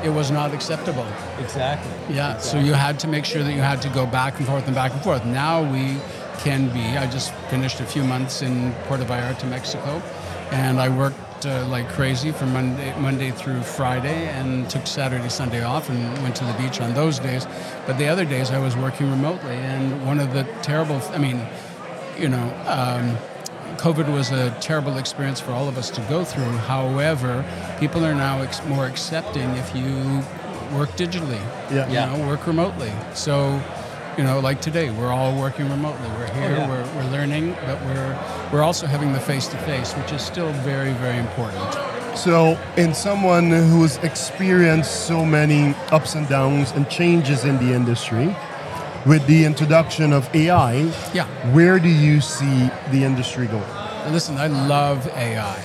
it 0.04 0.10
was 0.10 0.31
not 0.31 0.52
acceptable. 0.54 1.06
Exactly. 1.38 1.93
Yeah. 2.14 2.38
So 2.38 2.58
you 2.58 2.75
had 2.75 2.98
to 3.00 3.08
make 3.08 3.25
sure 3.25 3.43
that 3.43 3.52
you 3.52 3.60
had 3.60 3.82
to 3.82 3.88
go 3.88 4.06
back 4.06 4.38
and 4.38 4.46
forth 4.46 4.66
and 4.66 4.75
back 4.75 4.93
and 4.93 5.02
forth. 5.02 5.25
Now 5.25 5.62
we 5.62 5.98
can 6.38 6.69
be. 6.69 6.81
I 6.81 7.06
just 7.06 7.32
finished 7.50 7.81
a 7.81 7.84
few 7.87 8.04
months 8.04 8.43
in 8.43 8.72
Puerto 8.87 9.04
Vallarta, 9.04 9.48
Mexico, 9.48 10.02
and 10.50 10.81
I 10.81 10.88
worked 10.88 11.46
uh, 11.46 11.66
like 11.69 11.88
crazy 11.88 12.32
from 12.32 12.52
Monday, 12.52 12.98
Monday 12.98 13.31
through 13.31 13.62
Friday, 13.62 14.28
and 14.28 14.69
took 14.70 14.87
Saturday, 14.87 15.28
Sunday 15.28 15.62
off, 15.62 15.88
and 15.90 16.22
went 16.22 16.36
to 16.36 16.44
the 16.44 16.53
beach 16.55 16.81
on 16.81 16.94
those 16.94 17.19
days. 17.19 17.46
But 17.86 17.98
the 17.98 18.08
other 18.08 18.24
days 18.24 18.50
I 18.50 18.58
was 18.58 18.76
working 18.76 19.10
remotely, 19.10 19.55
and 19.55 20.06
one 20.06 20.20
of 20.20 20.32
the 20.32 20.44
terrible. 20.62 21.00
I 21.10 21.19
mean, 21.19 21.41
you 22.19 22.29
know. 22.29 22.55
Um, 22.67 23.17
COVID 23.77 24.13
was 24.13 24.31
a 24.32 24.51
terrible 24.61 24.96
experience 24.99 25.41
for 25.41 25.53
all 25.53 25.69
of 25.69 25.77
us 25.79 25.91
to 25.91 26.01
go 26.03 26.25
through. 26.25 26.44
However, 26.67 27.44
people 27.79 28.05
are 28.05 28.15
now 28.15 28.41
ex- 28.43 28.65
more 28.67 28.87
accepting 28.87 29.49
if 29.56 29.75
you 29.75 30.23
work 30.77 30.91
digitally, 30.96 31.41
Yeah. 31.70 31.87
you 31.89 31.94
Yeah. 31.94 32.06
know, 32.17 32.27
work 32.27 32.46
remotely. 32.46 32.91
So, 33.15 33.61
you 34.17 34.25
know, 34.25 34.41
like 34.41 34.61
today, 34.61 34.91
we're 34.91 35.13
all 35.13 35.39
working 35.39 35.69
remotely. 35.70 36.08
We're 36.19 36.32
here, 36.41 36.56
oh, 36.56 36.61
yeah. 36.63 36.69
we're, 36.69 36.87
we're 37.05 37.11
learning, 37.11 37.55
but 37.67 37.79
we're 37.85 38.17
we're 38.53 38.63
also 38.63 38.87
having 38.87 39.13
the 39.13 39.20
face 39.20 39.46
to 39.49 39.56
face, 39.58 39.93
which 39.93 40.13
is 40.13 40.23
still 40.23 40.51
very, 40.65 40.93
very 40.94 41.19
important. 41.19 41.77
So, 42.17 42.56
in 42.77 42.94
someone 42.94 43.51
who's 43.51 43.96
experienced 43.99 45.06
so 45.06 45.25
many 45.25 45.75
ups 45.91 46.15
and 46.15 46.27
downs 46.29 46.73
and 46.75 46.89
changes 46.89 47.44
in 47.44 47.58
the 47.58 47.75
industry, 47.75 48.35
with 49.06 49.27
the 49.27 49.44
introduction 49.44 50.13
of 50.13 50.29
AI, 50.34 50.91
Yeah. 51.15 51.27
where 51.53 51.79
do 51.79 51.89
you 51.89 52.20
see 52.20 52.70
the 52.91 53.05
industry 53.05 53.46
going? 53.46 54.13
Listen, 54.13 54.36
I 54.39 54.46
love 54.48 55.06
AI. 55.08 55.63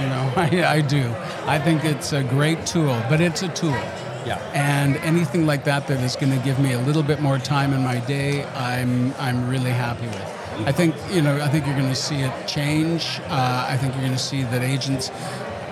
You 0.00 0.06
know, 0.08 0.32
I, 0.66 0.76
I 0.76 0.80
do. 0.80 1.12
I 1.46 1.58
think 1.58 1.84
it's 1.84 2.12
a 2.12 2.22
great 2.22 2.64
tool, 2.66 3.00
but 3.08 3.20
it's 3.20 3.42
a 3.42 3.48
tool. 3.48 3.80
Yeah. 4.26 4.38
And 4.52 4.96
anything 4.98 5.46
like 5.46 5.64
that 5.64 5.86
that 5.86 6.00
is 6.02 6.16
going 6.16 6.32
to 6.36 6.44
give 6.44 6.58
me 6.58 6.72
a 6.72 6.80
little 6.80 7.02
bit 7.02 7.20
more 7.20 7.38
time 7.38 7.72
in 7.72 7.82
my 7.82 7.98
day, 8.00 8.44
I'm 8.54 9.14
I'm 9.18 9.48
really 9.48 9.70
happy 9.70 10.06
with. 10.06 10.66
I 10.66 10.72
think 10.72 10.94
you 11.12 11.22
know 11.22 11.40
I 11.40 11.48
think 11.48 11.64
you're 11.66 11.76
going 11.76 11.88
to 11.88 11.94
see 11.94 12.16
it 12.20 12.32
change. 12.46 13.20
Uh, 13.28 13.66
I 13.70 13.76
think 13.78 13.94
you're 13.94 14.02
going 14.04 14.16
to 14.16 14.18
see 14.32 14.42
that 14.42 14.62
agents. 14.62 15.10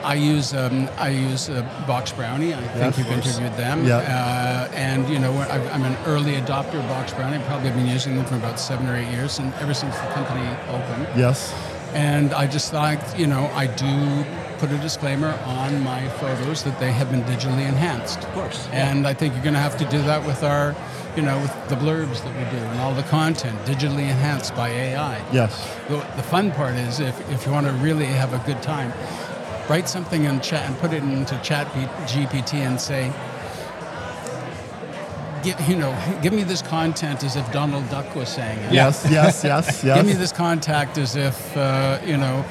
I 0.06 0.14
use 0.14 0.54
um, 0.54 0.88
I 0.98 1.08
use 1.08 1.50
uh, 1.50 1.62
BoxBrownie. 1.88 2.54
I 2.54 2.62
think 2.78 2.96
you've 2.98 3.10
interviewed 3.10 3.52
them. 3.54 3.84
Yeah. 3.84 3.96
Uh, 3.98 4.72
and 4.72 5.08
you 5.08 5.18
know 5.18 5.32
I- 5.32 5.68
I'm 5.74 5.82
an 5.82 5.96
early 6.06 6.34
adopter 6.34 6.78
of 6.78 6.84
BoxBrownie. 6.94 7.38
I've 7.40 7.46
probably 7.46 7.70
been 7.70 7.88
using 7.88 8.14
them 8.16 8.24
for 8.24 8.36
about 8.36 8.60
seven 8.60 8.86
or 8.88 8.96
eight 8.96 9.10
years, 9.10 9.40
and 9.40 9.52
ever 9.54 9.74
since 9.74 9.96
the 9.96 10.06
company 10.18 10.46
opened. 10.70 11.08
Yes. 11.16 11.52
And 11.92 12.32
I 12.34 12.46
just 12.46 12.70
thought, 12.70 13.00
you 13.18 13.26
know, 13.26 13.46
I 13.54 13.66
do 13.66 14.24
put 14.58 14.70
a 14.70 14.78
disclaimer 14.78 15.32
on 15.44 15.82
my 15.82 16.08
photos 16.20 16.62
that 16.64 16.78
they 16.78 16.92
have 16.92 17.10
been 17.10 17.22
digitally 17.24 17.66
enhanced. 17.66 18.18
Of 18.18 18.32
course, 18.32 18.68
And 18.72 19.06
I 19.06 19.14
think 19.14 19.34
you're 19.34 19.42
going 19.42 19.54
to 19.54 19.60
have 19.60 19.76
to 19.78 19.84
do 19.86 20.00
that 20.02 20.24
with 20.26 20.42
our, 20.42 20.74
you 21.16 21.22
know, 21.22 21.38
with 21.40 21.52
the 21.68 21.76
blurbs 21.76 22.22
that 22.22 22.34
we 22.36 22.44
do 22.58 22.62
and 22.64 22.80
all 22.80 22.92
the 22.94 23.02
content 23.04 23.58
digitally 23.64 24.08
enhanced 24.10 24.54
by 24.54 24.68
AI. 24.68 25.20
Yes. 25.32 25.52
The, 25.88 25.96
the 26.16 26.22
fun 26.22 26.50
part 26.52 26.74
is 26.74 27.00
if, 27.00 27.14
if 27.30 27.46
you 27.46 27.52
want 27.52 27.66
to 27.66 27.72
really 27.74 28.06
have 28.06 28.32
a 28.34 28.42
good 28.46 28.62
time, 28.62 28.92
write 29.68 29.88
something 29.88 30.24
in 30.24 30.40
chat 30.40 30.68
and 30.68 30.78
put 30.78 30.92
it 30.92 31.02
into 31.02 31.38
Chat 31.42 31.66
GPT 32.06 32.54
and 32.54 32.80
say, 32.80 33.12
give, 35.42 35.60
you 35.68 35.76
know, 35.76 35.96
give 36.22 36.32
me 36.32 36.42
this 36.44 36.62
content 36.62 37.24
as 37.24 37.36
if 37.36 37.50
Donald 37.52 37.88
Duck 37.90 38.14
was 38.14 38.28
saying 38.28 38.58
it. 38.60 38.72
Yes, 38.72 39.06
yes, 39.10 39.44
yes, 39.44 39.84
yes. 39.84 39.96
Give 39.96 40.06
me 40.06 40.12
this 40.14 40.32
contact 40.32 40.98
as 40.98 41.16
if 41.16 41.56
uh, 41.56 41.98
you 42.04 42.16
know 42.16 42.44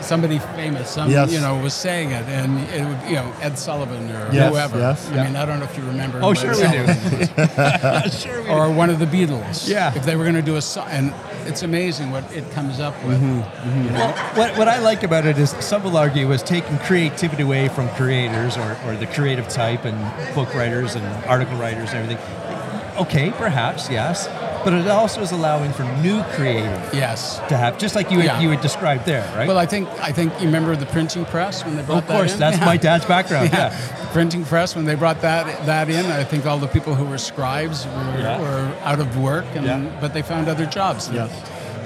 somebody 0.00 0.38
famous, 0.38 0.90
some 0.90 1.10
Yes. 1.10 1.32
you 1.32 1.40
know, 1.40 1.56
was 1.62 1.72
saying 1.72 2.10
it, 2.10 2.24
and 2.28 2.58
it 2.68 2.86
would, 2.86 3.08
you 3.08 3.14
know, 3.16 3.32
Ed 3.40 3.58
Sullivan 3.58 4.10
or 4.10 4.30
Yes, 4.34 4.50
whoever. 4.52 4.78
yes. 4.78 5.10
I 5.10 5.24
mean, 5.24 5.34
I 5.34 5.46
don't 5.46 5.58
know 5.60 5.64
if 5.64 5.78
you 5.78 5.84
remember. 5.84 6.20
Oh, 6.22 6.34
sure 6.34 6.50
we 6.50 6.56
do. 6.60 6.86
Sure 8.10 8.38
we 8.42 8.46
do. 8.48 8.50
or 8.52 8.70
one 8.70 8.90
of 8.90 8.98
the 8.98 9.06
Beatles. 9.06 9.66
Yeah. 9.66 9.94
If 9.96 10.04
they 10.04 10.14
were 10.16 10.24
going 10.24 10.34
to 10.36 10.42
do 10.42 10.56
a 10.56 10.62
song, 10.62 10.88
and 10.90 11.14
it's 11.46 11.62
amazing 11.62 12.10
what 12.10 12.30
it 12.32 12.50
comes 12.52 12.80
up 12.80 12.94
with. 13.04 13.20
Mm-hmm. 13.20 13.84
You 13.84 13.90
know? 13.90 13.98
Well, 13.98 14.34
what, 14.36 14.58
what 14.58 14.68
I 14.68 14.78
like 14.78 15.02
about 15.02 15.26
it 15.26 15.38
is 15.38 15.50
some 15.50 15.82
will 15.82 15.96
argue 15.96 16.30
is 16.32 16.42
taking 16.42 16.78
creativity 16.78 17.42
away 17.42 17.68
from 17.68 17.88
creators 17.90 18.56
or, 18.56 18.76
or 18.86 18.96
the 18.96 19.06
creative 19.06 19.48
type 19.48 19.84
and 19.84 20.34
book 20.34 20.54
writers 20.54 20.94
and 20.94 21.04
article 21.26 21.56
writers 21.56 21.92
and 21.92 22.10
everything. 22.10 22.96
Okay, 22.96 23.30
perhaps, 23.32 23.90
yes. 23.90 24.28
But 24.64 24.72
it 24.72 24.88
also 24.88 25.20
is 25.20 25.30
allowing 25.32 25.72
for 25.72 25.84
new 26.02 26.22
creative 26.34 26.80
Yes. 26.94 27.38
to 27.48 27.56
have, 27.56 27.76
just 27.78 27.94
like 27.94 28.10
you 28.10 28.18
had, 28.20 28.26
Yeah. 28.26 28.40
you 28.40 28.50
had 28.50 28.60
described 28.62 29.04
there, 29.04 29.24
right? 29.36 29.46
Well, 29.46 29.58
I 29.58 29.66
think 29.66 29.88
I 30.00 30.10
think 30.12 30.32
you 30.40 30.46
remember 30.46 30.74
the 30.76 30.86
printing 30.86 31.24
press 31.26 31.64
when 31.64 31.76
they 31.76 31.82
brought 31.82 32.04
of 32.04 32.08
course, 32.08 32.30
that 32.30 32.34
in. 32.34 32.40
that's 32.40 32.58
Yeah. 32.58 32.64
my 32.72 32.76
dad's 32.78 33.04
background. 33.04 33.50
Yeah. 33.52 33.70
Yeah. 33.70 34.00
The 34.00 34.06
printing 34.12 34.44
press 34.44 34.74
when 34.74 34.84
they 34.86 34.94
brought 34.94 35.20
that 35.20 35.44
that 35.66 35.88
in. 35.90 36.06
I 36.06 36.24
think 36.24 36.46
all 36.46 36.58
the 36.58 36.68
people 36.76 36.94
who 36.94 37.04
were 37.04 37.18
scribes 37.18 37.86
were, 37.86 38.38
were 38.44 38.72
out 38.84 39.00
of 39.00 39.08
work, 39.18 39.44
and 39.54 39.90
but 40.00 40.12
they 40.14 40.22
found 40.22 40.48
other 40.48 40.66
jobs 40.66 41.08
that, 41.08 41.30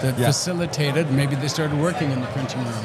that 0.03 0.15
facilitated. 0.17 1.11
Maybe 1.11 1.35
they 1.37 1.49
started 1.49 1.79
working 1.81 2.13
in 2.13 2.21
the 2.21 2.27
printing 2.29 2.63
room, 2.65 2.85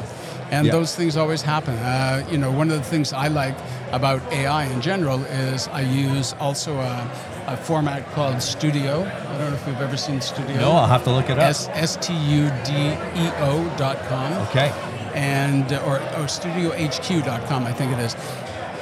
and 0.52 0.72
those 0.72 0.96
things 0.96 1.18
always 1.18 1.42
happen. 1.44 1.76
Uh, 1.76 2.24
you 2.32 2.38
know, 2.38 2.52
one 2.52 2.72
of 2.72 2.78
the 2.78 2.90
things 2.90 3.14
I 3.14 3.28
like 3.28 3.56
about 3.92 4.22
AI 4.32 4.64
in 4.74 4.82
general 4.82 5.20
is 5.50 5.68
I 5.68 5.82
use 5.82 6.34
also 6.40 6.72
a, 6.80 7.08
a 7.48 7.58
format 7.58 8.06
called 8.14 8.36
Studeo. 8.38 9.06
I 9.06 9.38
don't 9.38 9.50
know 9.50 9.56
if 9.56 9.68
you've 9.68 9.82
ever 9.82 9.98
seen 9.98 10.20
Studeo. 10.20 10.58
No, 10.58 10.72
I'll 10.72 10.88
have 10.88 11.04
to 11.04 11.12
look 11.12 11.30
it 11.30 11.38
up. 11.38 11.44
S 11.50 11.68
S 11.74 11.98
T 11.98 12.14
U 12.14 12.50
D 12.66 12.72
E 12.74 13.30
O 13.40 13.74
dot 13.78 13.98
com 14.08 14.32
Okay. 14.48 14.72
and 15.14 15.72
or, 15.88 15.98
or 16.18 16.26
studiohq.com 16.28 17.66
i 17.68 17.72
think 17.72 17.92
it 17.92 18.00
is 18.00 18.16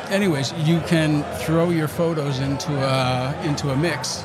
anyways 0.09 0.53
you 0.59 0.79
can 0.81 1.23
throw 1.39 1.69
your 1.71 1.87
photos 1.89 2.39
into 2.39 2.71
a 2.73 3.41
into 3.43 3.69
a 3.71 3.75
mix 3.75 4.23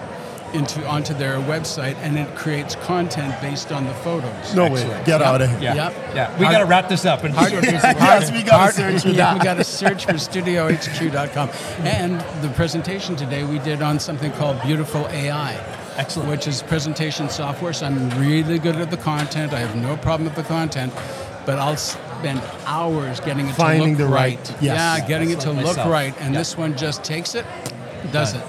into 0.56 0.86
onto 0.86 1.14
their 1.14 1.36
website 1.38 1.94
and 1.96 2.18
it 2.18 2.34
creates 2.34 2.74
content 2.76 3.38
based 3.40 3.70
on 3.70 3.84
the 3.84 3.94
photos 3.94 4.54
No 4.54 4.68
way. 4.70 4.82
Get 5.04 5.22
out 5.22 5.40
of 5.42 5.50
here. 5.50 5.60
Yeah. 5.60 5.74
Yep. 5.74 6.14
Yeah. 6.14 6.38
We 6.38 6.44
got 6.46 6.58
to 6.60 6.64
wrap 6.66 6.88
this 6.88 7.04
up. 7.04 7.22
And 7.24 7.34
Hard- 7.34 7.52
Yes, 7.64 8.32
we 8.32 8.42
gotta 8.42 8.72
search 8.72 9.02
for 9.02 9.08
yeah, 9.08 9.14
that. 9.34 9.38
we 9.38 9.44
got 9.44 9.54
to 9.54 9.64
search 9.64 10.06
for 10.06 10.12
studiohq.com. 10.12 11.50
And 11.86 12.20
the 12.42 12.48
presentation 12.54 13.16
today 13.16 13.44
we 13.44 13.58
did 13.60 13.82
on 13.82 13.98
something 14.00 14.32
called 14.32 14.60
Beautiful 14.62 15.06
AI. 15.08 15.52
Excellent. 15.96 16.28
Which 16.28 16.46
is 16.46 16.62
presentation 16.62 17.28
software. 17.28 17.72
So 17.72 17.86
I'm 17.86 18.10
really 18.20 18.58
good 18.58 18.76
at 18.76 18.90
the 18.90 18.96
content. 18.98 19.52
I 19.52 19.60
have 19.60 19.76
no 19.76 19.96
problem 19.96 20.24
with 20.26 20.34
the 20.36 20.42
content, 20.42 20.92
but 21.46 21.58
I'll 21.58 21.76
spend 21.76 22.40
hours 22.66 23.20
getting 23.20 23.46
it 23.48 23.54
Finding 23.54 23.96
to 23.96 24.02
look 24.02 24.10
the 24.10 24.14
right- 24.14 24.50
yes. 24.60 24.76
Yeah, 25.00 25.06
getting 25.06 25.30
it 25.30 25.40
to 25.40 25.50
like 25.52 25.64
look 25.64 25.76
myself. 25.76 25.90
right. 25.92 26.14
And 26.20 26.32
Yeah. 26.34 26.40
this 26.40 26.56
one 26.56 26.76
just 26.76 27.02
takes 27.04 27.34
it, 27.34 27.44
does 28.12 28.34
it. 28.34 28.42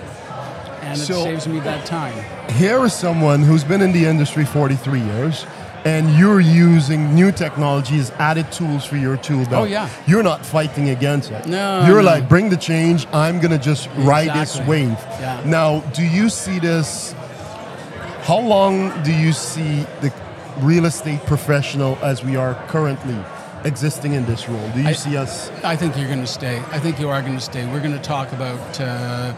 And 0.87 0.97
it 1.01 1.05
So- 1.05 1.23
saves 1.23 1.47
me 1.47 1.59
that 1.61 1.85
time. 1.85 2.13
Here 2.53 2.83
is 2.85 2.93
someone 2.93 3.41
who's 3.43 3.63
been 3.63 3.81
in 3.81 3.91
the 3.91 4.05
industry 4.05 4.45
43 4.45 5.01
years, 5.01 5.45
and 5.85 6.09
you're 6.17 6.39
using 6.39 7.13
new 7.13 7.31
technologies, 7.31 8.11
added 8.19 8.51
tools 8.51 8.83
for 8.85 8.97
your 8.97 9.17
tool 9.17 9.45
belt. 9.45 9.63
Oh, 9.63 9.65
yeah. 9.65 9.87
You're 10.05 10.23
not 10.23 10.45
fighting 10.45 10.89
against 10.89 11.31
it. 11.31 11.45
No, 11.45 11.85
You're 11.85 12.01
no. 12.01 12.11
like, 12.11 12.27
bring 12.29 12.49
the 12.49 12.57
change. 12.57 13.05
I'm 13.13 13.39
gonna 13.39 13.57
just 13.57 13.89
ride 13.97 14.33
this 14.33 14.59
wave. 14.61 14.97
Yeah. 15.19 15.39
Now, 15.45 15.79
do 15.93 16.03
you 16.03 16.29
see 16.29 16.59
this? 16.59 17.13
How 18.23 18.39
long 18.39 18.91
do 19.03 19.11
you 19.13 19.31
see 19.33 19.85
the 20.01 20.11
real 20.61 20.85
estate 20.85 21.25
professional 21.25 21.97
as 22.01 22.23
we 22.23 22.35
are 22.35 22.55
currently 22.67 23.15
existing 23.63 24.13
in 24.13 24.25
this 24.25 24.49
role? 24.49 24.69
Do 24.73 24.81
you 24.81 24.89
I- 24.89 24.93
see 24.93 25.15
us? 25.17 25.49
I 25.63 25.75
think 25.75 25.95
you're 25.97 26.07
going 26.07 26.21
to 26.21 26.27
stay. 26.27 26.61
I 26.71 26.79
think 26.79 26.99
you 26.99 27.09
are 27.09 27.21
going 27.21 27.35
to 27.35 27.41
stay. 27.43 27.65
We're 27.65 27.79
going 27.79 27.93
to 27.93 27.99
talk 28.15 28.31
about, 28.33 28.81
uh, 28.81 29.31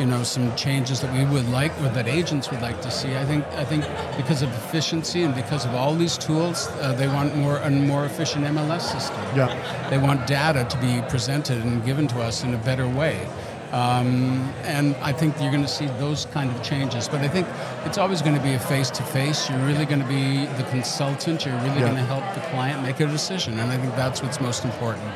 you 0.00 0.06
know, 0.06 0.22
some 0.22 0.54
changes 0.56 1.00
that 1.00 1.12
we 1.14 1.24
would 1.24 1.48
like, 1.50 1.70
or 1.82 1.88
that 1.90 2.08
agents 2.08 2.50
would 2.50 2.60
like 2.62 2.80
to 2.82 2.90
see. 2.90 3.14
I 3.16 3.24
think, 3.24 3.44
I 3.54 3.64
think 3.64 3.84
because 4.16 4.42
of 4.42 4.48
efficiency 4.50 5.22
and 5.22 5.34
because 5.34 5.64
of 5.64 5.74
all 5.74 5.94
these 5.94 6.18
tools, 6.18 6.68
uh, 6.80 6.92
they 6.94 7.06
want 7.08 7.36
more 7.36 7.58
a 7.58 7.70
more 7.70 8.04
efficient 8.04 8.44
MLS 8.46 8.82
system. 8.82 9.16
Yeah. 9.36 9.88
They 9.90 9.98
want 9.98 10.26
data 10.26 10.64
to 10.68 10.78
be 10.78 11.02
presented 11.08 11.58
and 11.64 11.84
given 11.84 12.08
to 12.08 12.20
us 12.20 12.42
in 12.44 12.54
a 12.54 12.58
better 12.58 12.88
way. 12.88 13.26
Um, 13.72 14.52
and 14.62 14.94
I 14.96 15.12
think 15.12 15.34
you're 15.40 15.50
going 15.50 15.64
to 15.64 15.68
see 15.68 15.86
those 15.98 16.26
kind 16.26 16.48
of 16.48 16.62
changes. 16.62 17.08
But 17.08 17.22
I 17.22 17.28
think 17.28 17.46
it's 17.84 17.98
always 17.98 18.22
going 18.22 18.36
to 18.36 18.42
be 18.42 18.52
a 18.54 18.58
face 18.58 18.88
to 18.90 19.02
face. 19.02 19.50
You're 19.50 19.58
really 19.66 19.84
going 19.84 20.00
to 20.00 20.06
be 20.06 20.46
the 20.58 20.62
consultant. 20.70 21.44
You're 21.44 21.56
really 21.56 21.80
Yeah. 21.80 21.88
going 21.90 21.96
to 21.96 22.02
help 22.04 22.22
the 22.34 22.40
client 22.52 22.82
make 22.82 23.00
a 23.00 23.06
decision. 23.06 23.58
And 23.58 23.72
I 23.72 23.76
think 23.76 23.94
that's 23.96 24.22
what's 24.22 24.40
most 24.40 24.64
important. 24.64 25.10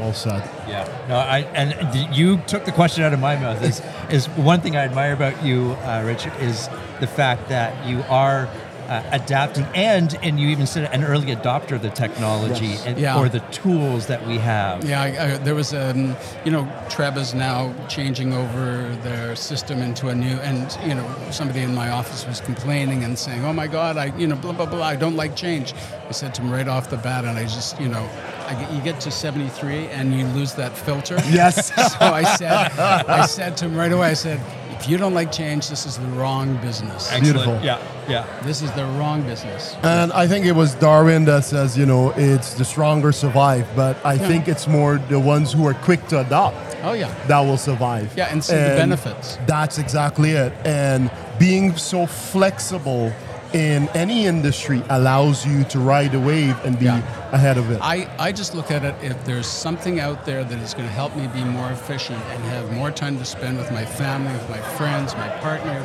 Well 0.00 0.14
said. 0.14 0.48
Yeah. 0.66 0.88
No, 1.08 1.16
I 1.16 1.40
and 1.54 2.16
you 2.16 2.38
took 2.46 2.64
the 2.64 2.72
question 2.72 3.04
out 3.04 3.12
of 3.12 3.20
my 3.20 3.36
mouth. 3.36 3.62
Is 3.62 3.82
is 4.10 4.26
one 4.30 4.62
thing 4.62 4.74
I 4.74 4.84
admire 4.84 5.12
about 5.12 5.44
you, 5.44 5.72
uh, 5.82 6.02
Richard, 6.06 6.32
is 6.40 6.68
the 7.00 7.06
fact 7.06 7.50
that 7.50 7.86
you 7.86 8.02
are 8.08 8.48
uh, 8.90 9.02
adapting 9.12 9.64
and 9.74 10.18
and 10.22 10.40
you 10.40 10.48
even 10.48 10.66
said 10.66 10.92
an 10.92 11.04
early 11.04 11.28
adopter 11.34 11.72
of 11.76 11.82
the 11.82 11.90
technology 11.90 12.66
Yes. 12.66 12.86
and, 12.86 12.98
Yeah. 12.98 13.18
or 13.18 13.28
the 13.28 13.38
tools 13.52 14.06
that 14.08 14.26
we 14.26 14.36
have. 14.38 14.84
Yeah, 14.84 15.00
I, 15.00 15.06
I, 15.06 15.38
there 15.38 15.54
was, 15.54 15.72
um, 15.72 16.16
you 16.44 16.50
know, 16.50 16.64
TREB 16.88 17.16
is 17.16 17.32
now 17.32 17.72
changing 17.88 18.32
over 18.34 18.88
their 19.04 19.36
system 19.36 19.80
into 19.80 20.08
a 20.08 20.14
new, 20.14 20.36
and 20.48 20.76
you 20.84 20.94
know, 20.96 21.06
somebody 21.30 21.60
in 21.60 21.72
my 21.74 21.90
office 21.90 22.26
was 22.26 22.40
complaining 22.40 23.04
and 23.04 23.16
saying, 23.16 23.44
"Oh 23.44 23.52
my 23.52 23.68
God, 23.68 23.96
I, 23.96 24.06
you 24.18 24.26
know, 24.26 24.34
blah 24.36 24.52
blah 24.52 24.66
blah, 24.66 24.82
I 24.84 24.96
don't 24.96 25.16
like 25.16 25.36
change." 25.36 25.72
I 26.08 26.12
said 26.12 26.34
to 26.34 26.42
him 26.42 26.50
right 26.50 26.66
off 26.66 26.90
the 26.90 26.96
bat, 26.96 27.24
and 27.24 27.38
I 27.38 27.44
just, 27.44 27.80
you 27.80 27.88
know, 27.88 28.04
I 28.48 28.54
get, 28.54 28.72
you 28.72 28.80
get 28.82 29.00
to 29.02 29.10
73 29.12 29.86
and 29.88 30.12
you 30.12 30.26
lose 30.38 30.54
that 30.54 30.76
filter. 30.76 31.14
Yes. 31.30 31.68
so 31.92 31.98
I 32.00 32.24
said, 32.36 32.50
I 32.78 33.26
said 33.26 33.56
to 33.58 33.66
him 33.66 33.76
right 33.76 33.92
away, 33.92 34.08
I 34.10 34.14
said, 34.14 34.40
if 34.80 34.88
you 34.88 34.96
don't 34.96 35.12
like 35.12 35.30
change, 35.30 35.68
this 35.68 35.84
is 35.84 35.98
the 35.98 36.06
wrong 36.08 36.56
business. 36.62 37.12
Excellent. 37.12 37.22
Beautiful. 37.22 37.60
Yeah. 37.62 37.78
Yeah. 38.08 38.40
This 38.42 38.62
is 38.62 38.72
the 38.72 38.86
wrong 38.98 39.22
business. 39.22 39.76
And 39.82 40.10
I 40.12 40.26
think 40.26 40.46
it 40.46 40.52
was 40.52 40.74
Darwin 40.74 41.26
that 41.26 41.44
says, 41.44 41.76
you 41.76 41.84
know, 41.84 42.12
it's 42.16 42.54
the 42.54 42.64
stronger 42.64 43.12
survive, 43.12 43.68
but 43.76 43.98
I 44.06 44.16
think 44.16 44.48
it's 44.48 44.66
more 44.66 44.96
the 44.96 45.20
ones 45.20 45.52
who 45.52 45.66
are 45.66 45.74
quick 45.74 46.06
to 46.08 46.20
adopt 46.20 46.56
Oh 46.82 46.94
yeah. 46.94 47.12
that 47.26 47.40
will 47.40 47.58
survive. 47.58 48.10
Yeah, 48.16 48.32
and 48.32 48.42
see 48.42 48.54
the 48.54 48.74
benefits. 48.76 49.36
That's 49.46 49.76
exactly 49.76 50.30
it. 50.30 50.52
And 50.64 51.10
being 51.38 51.76
so 51.76 52.06
flexible 52.06 53.12
in 53.52 53.88
any 53.90 54.26
industry 54.26 54.82
allows 54.90 55.44
you 55.46 55.64
to 55.64 55.78
ride 55.80 56.12
the 56.12 56.20
wave 56.20 56.56
and 56.64 56.78
be 56.78 56.84
Yeah. 56.86 56.98
ahead 57.32 57.58
of 57.58 57.70
it. 57.70 57.80
I, 57.82 58.08
I 58.18 58.32
just 58.32 58.54
look 58.54 58.70
at 58.70 58.84
it 58.84 58.94
if 59.02 59.24
there's 59.24 59.46
something 59.46 59.98
out 60.00 60.24
there 60.24 60.44
that 60.44 60.58
is 60.60 60.72
going 60.74 60.86
to 60.86 60.92
help 60.92 61.16
me 61.16 61.26
be 61.28 61.42
more 61.44 61.70
efficient 61.72 62.22
and 62.30 62.44
have 62.44 62.70
more 62.72 62.90
time 62.90 63.18
to 63.18 63.24
spend 63.24 63.58
with 63.58 63.70
my 63.72 63.84
family, 63.84 64.32
with 64.32 64.48
my 64.48 64.60
friends, 64.76 65.14
my 65.14 65.28
partner, 65.38 65.84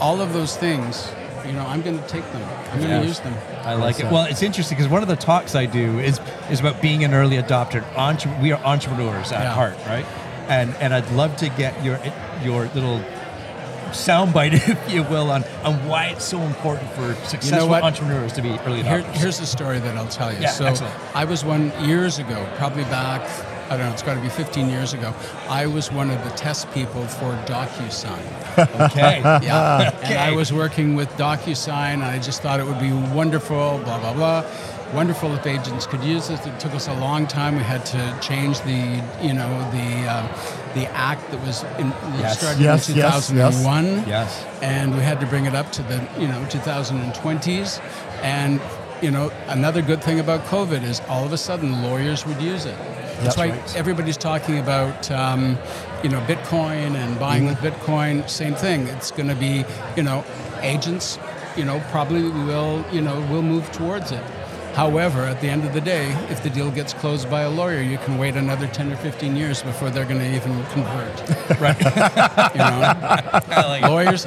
all 0.00 0.20
of 0.20 0.32
those 0.32 0.56
things, 0.56 1.08
you 1.46 1.52
know, 1.52 1.64
I'm 1.66 1.82
going 1.82 1.98
to 2.02 2.08
take 2.08 2.24
them. 2.32 2.42
I'm 2.72 2.78
going 2.78 2.90
to 2.90 2.96
Yeah. 2.96 3.02
use 3.02 3.20
them. 3.20 3.34
I 3.64 3.74
like 3.74 4.00
it. 4.00 4.06
Well, 4.10 4.24
it's 4.24 4.42
interesting 4.42 4.76
because 4.76 4.90
one 4.90 5.02
of 5.02 5.08
the 5.08 5.16
talks 5.16 5.54
I 5.54 5.66
do 5.66 6.00
is 6.00 6.20
is 6.50 6.58
about 6.60 6.82
being 6.82 7.04
an 7.04 7.14
early 7.14 7.36
adopter. 7.36 7.84
Entre- 7.96 8.32
we 8.42 8.50
are 8.52 8.60
entrepreneurs 8.64 9.30
at 9.32 9.42
Yeah. 9.42 9.52
heart, 9.52 9.76
right? 9.86 10.06
And 10.48 10.74
and 10.80 10.92
I'd 10.92 11.08
love 11.12 11.36
to 11.36 11.48
get 11.50 11.82
your 11.84 12.00
your 12.42 12.68
little 12.74 13.00
soundbite, 13.96 14.52
if 14.68 14.92
you 14.92 15.02
will, 15.04 15.30
on 15.30 15.44
on 15.64 15.86
why 15.88 16.06
it's 16.06 16.24
so 16.24 16.40
important 16.40 16.90
for 16.92 17.14
successful 17.26 17.68
what? 17.68 17.82
entrepreneurs 17.82 18.32
to 18.34 18.42
be 18.42 18.50
early 18.60 18.82
Here, 18.82 19.00
adopters. 19.02 19.16
here's 19.16 19.38
the 19.38 19.46
story 19.46 19.78
that 19.78 19.96
I'll 19.96 20.08
tell 20.08 20.32
you. 20.32 20.40
Yeah, 20.40 20.50
so 20.50 20.66
excellent. 20.66 20.94
I 21.14 21.24
was 21.24 21.44
one 21.44 21.72
years 21.84 22.18
ago, 22.18 22.46
probably 22.56 22.84
back, 22.84 23.22
I 23.66 23.76
don't 23.76 23.86
know, 23.86 23.92
it's 23.92 24.02
got 24.02 24.14
to 24.14 24.20
be 24.20 24.28
15 24.28 24.68
years 24.70 24.92
ago. 24.92 25.12
I 25.48 25.66
was 25.66 25.90
one 25.90 26.10
of 26.10 26.22
the 26.22 26.30
test 26.30 26.70
people 26.72 27.04
for 27.06 27.32
DocuSign. 27.46 28.80
okay. 28.90 29.20
Yeah. 29.20 29.90
And 30.04 30.18
I 30.18 30.32
was 30.32 30.52
working 30.52 30.94
with 30.94 31.08
DocuSign, 31.16 31.94
and 31.94 32.04
I 32.04 32.18
just 32.20 32.42
thought 32.42 32.60
it 32.60 32.66
would 32.66 32.78
be 32.78 32.92
wonderful, 32.92 33.78
blah, 33.84 33.98
blah, 33.98 34.14
blah. 34.14 34.44
Wonderful 34.94 35.34
if 35.34 35.44
agents 35.46 35.84
could 35.84 36.04
use 36.04 36.28
this. 36.28 36.46
It 36.46 36.60
took 36.60 36.74
us 36.74 36.86
a 36.86 36.94
long 36.94 37.26
time. 37.26 37.56
We 37.56 37.64
had 37.64 37.84
to 37.86 38.18
change 38.22 38.60
the, 38.60 39.02
you 39.20 39.32
know, 39.34 39.70
the 39.72 40.06
uh, 40.06 40.28
the 40.78 40.86
act 41.10 41.22
that 41.30 41.40
was 41.48 41.64
in, 41.80 41.88
Yes. 42.20 42.38
started 42.38 42.60
Yes, 42.60 42.88
in 42.90 42.96
yes, 42.96 43.12
yes. 43.14 43.28
2001 43.30 44.04
Yes. 44.06 44.44
and 44.62 44.94
we 44.96 45.02
had 45.10 45.18
to 45.24 45.26
bring 45.32 45.46
it 45.50 45.54
up 45.60 45.68
to 45.78 45.82
the 45.90 45.98
you 46.22 46.28
know 46.28 46.40
2020s 46.50 47.80
and 48.22 48.60
you 49.02 49.10
know 49.10 49.30
another 49.48 49.82
good 49.90 50.02
thing 50.02 50.18
about 50.20 50.40
covid 50.54 50.82
is 50.82 51.00
all 51.08 51.24
of 51.24 51.32
a 51.32 51.38
sudden 51.38 51.82
lawyers 51.82 52.26
would 52.26 52.40
use 52.40 52.64
it 52.66 52.76
that's 52.78 53.22
That's 53.24 53.36
why 53.38 53.48
right. 53.50 53.76
everybody's 53.76 54.16
talking 54.18 54.58
about 54.58 55.10
um, 55.10 55.42
you 56.02 56.10
know 56.10 56.20
bitcoin 56.32 56.94
and 57.02 57.18
buying 57.18 57.46
with 57.46 57.58
bitcoin 57.58 58.28
same 58.28 58.54
thing 58.54 58.86
it's 58.88 59.10
going 59.10 59.28
to 59.28 59.34
be 59.48 59.64
you 59.96 60.02
know 60.02 60.24
agents 60.62 61.18
you 61.56 61.64
know 61.64 61.80
probably 61.90 62.22
will 62.48 62.84
you 62.92 63.00
know 63.00 63.16
will 63.30 63.42
move 63.42 63.70
towards 63.72 64.12
it 64.12 64.22
However, 64.76 65.20
at 65.22 65.40
the 65.40 65.48
end 65.48 65.64
of 65.64 65.72
the 65.72 65.80
day, 65.80 66.10
if 66.28 66.42
the 66.42 66.50
deal 66.50 66.70
gets 66.70 66.92
closed 66.92 67.30
by 67.30 67.40
a 67.42 67.50
lawyer, 67.50 67.80
you 67.80 67.96
can 67.96 68.18
wait 68.18 68.36
another 68.36 68.66
10 68.66 68.92
or 68.92 68.96
15 68.96 69.34
years 69.34 69.62
before 69.62 69.88
they're 69.88 70.04
going 70.04 70.20
to 70.20 70.36
even 70.36 70.52
convert. 70.66 71.16
Right. 71.56 71.78
You 72.52 72.58
know? 72.58 73.68
Like 73.68 73.82
lawyers, 73.82 74.26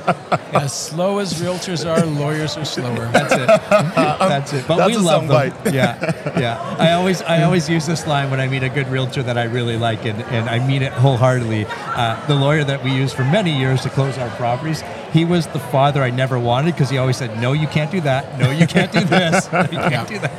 as 0.54 0.74
slow 0.74 1.20
as 1.20 1.34
realtors 1.36 1.86
are, 1.86 2.04
lawyers 2.04 2.58
are 2.58 2.66
slower. 2.66 3.06
That's 3.12 3.34
it. 3.34 3.48
That's 3.70 4.54
it. 4.54 4.68
But 4.68 4.78
That's 4.78 4.90
we 4.90 4.96
a 4.96 5.00
love 5.00 5.28
them. 5.28 5.52
soundbite. 5.52 5.74
Yeah, 5.74 6.40
yeah. 6.40 6.76
I 6.80 6.94
always, 6.94 7.22
I 7.22 7.44
always 7.44 7.70
use 7.70 7.86
this 7.86 8.08
line 8.08 8.32
when 8.32 8.40
I 8.40 8.48
meet 8.48 8.64
a 8.64 8.70
good 8.70 8.88
realtor 8.88 9.22
that 9.22 9.38
I 9.38 9.44
really 9.44 9.78
like, 9.78 10.06
and, 10.06 10.24
and 10.24 10.50
I 10.50 10.66
mean 10.66 10.82
it 10.82 10.92
wholeheartedly. 10.94 11.66
Uh, 11.70 12.26
the 12.26 12.36
lawyer 12.36 12.64
that 12.64 12.84
we 12.84 12.92
used 12.92 13.16
for 13.16 13.24
many 13.26 13.56
years 13.56 13.84
to 13.84 13.90
close 13.92 14.18
our 14.18 14.30
properties, 14.38 14.82
he 15.14 15.26
was 15.26 15.48
the 15.48 15.60
father 15.60 16.02
I 16.04 16.10
never 16.12 16.38
wanted 16.40 16.74
because 16.74 16.90
he 16.90 16.98
always 16.98 17.18
said, 17.18 17.40
"No, 17.42 17.54
you 17.54 17.68
can't 17.68 17.92
do 17.92 18.02
that. 18.02 18.38
No, 18.40 18.50
you 18.52 18.66
can't 18.68 18.92
do 18.92 19.02
this. 19.04 19.50
No, 19.52 19.62
you 19.62 19.68
can't 19.78 19.92
Yeah. 19.92 20.06
do 20.06 20.20
that." 20.20 20.32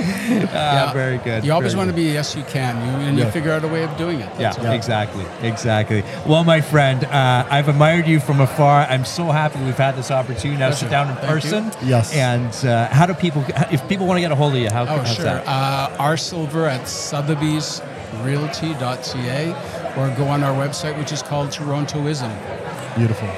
Ah, 0.54 0.90
very 0.94 1.18
good. 1.18 1.44
You 1.44 1.52
always 1.52 1.74
very 1.74 1.86
want 1.86 1.90
to 1.90 1.96
be 2.02 2.10
yes, 2.12 2.34
you 2.34 2.42
can, 2.44 2.74
you, 2.86 2.92
and 3.06 3.18
Yeah. 3.18 3.26
you 3.26 3.30
figure 3.32 3.52
out 3.52 3.62
a 3.64 3.68
way 3.68 3.82
of 3.82 3.94
doing 3.98 4.20
it. 4.20 4.28
Yeah, 4.38 4.52
That's 4.52 4.74
exactly, 4.74 5.24
exactly. 5.42 6.02
Well, 6.26 6.42
my 6.44 6.60
friend, 6.62 7.04
uh, 7.04 7.44
I've 7.50 7.68
admired 7.68 8.06
you 8.06 8.18
from 8.20 8.40
afar. 8.40 8.86
I'm 8.88 9.04
so 9.04 9.30
happy 9.30 9.58
we've 9.62 9.76
had 9.76 9.96
this 9.96 10.10
opportunity 10.10 10.56
now 10.58 10.70
to 10.70 10.76
sit 10.76 10.88
down 10.90 11.08
in 11.10 11.16
Thank 11.16 11.28
you. 11.28 11.34
person. 11.34 11.70
Yes. 11.82 12.14
And 12.14 12.54
uh, 12.64 12.86
how 12.88 13.04
do 13.06 13.12
people, 13.14 13.44
if 13.70 13.86
people 13.88 14.06
want 14.06 14.16
to 14.18 14.22
get 14.22 14.32
a 14.32 14.36
hold 14.36 14.54
of 14.54 14.60
you, 14.60 14.70
how 14.70 14.82
Oh, 14.84 14.98
how's 14.98 15.14
sure. 15.16 15.24
that? 15.24 15.46
Uh, 15.46 15.90
R 15.98 16.16
Silver 16.16 16.66
at 16.66 16.82
sotheby'srealty.ca 16.82 19.54
or 19.98 20.08
go 20.16 20.28
on 20.28 20.42
our 20.44 20.54
website, 20.54 20.96
which 20.98 21.12
is 21.12 21.20
called 21.22 21.50
Torontoism. 21.52 22.30
Beautiful. 22.96 23.28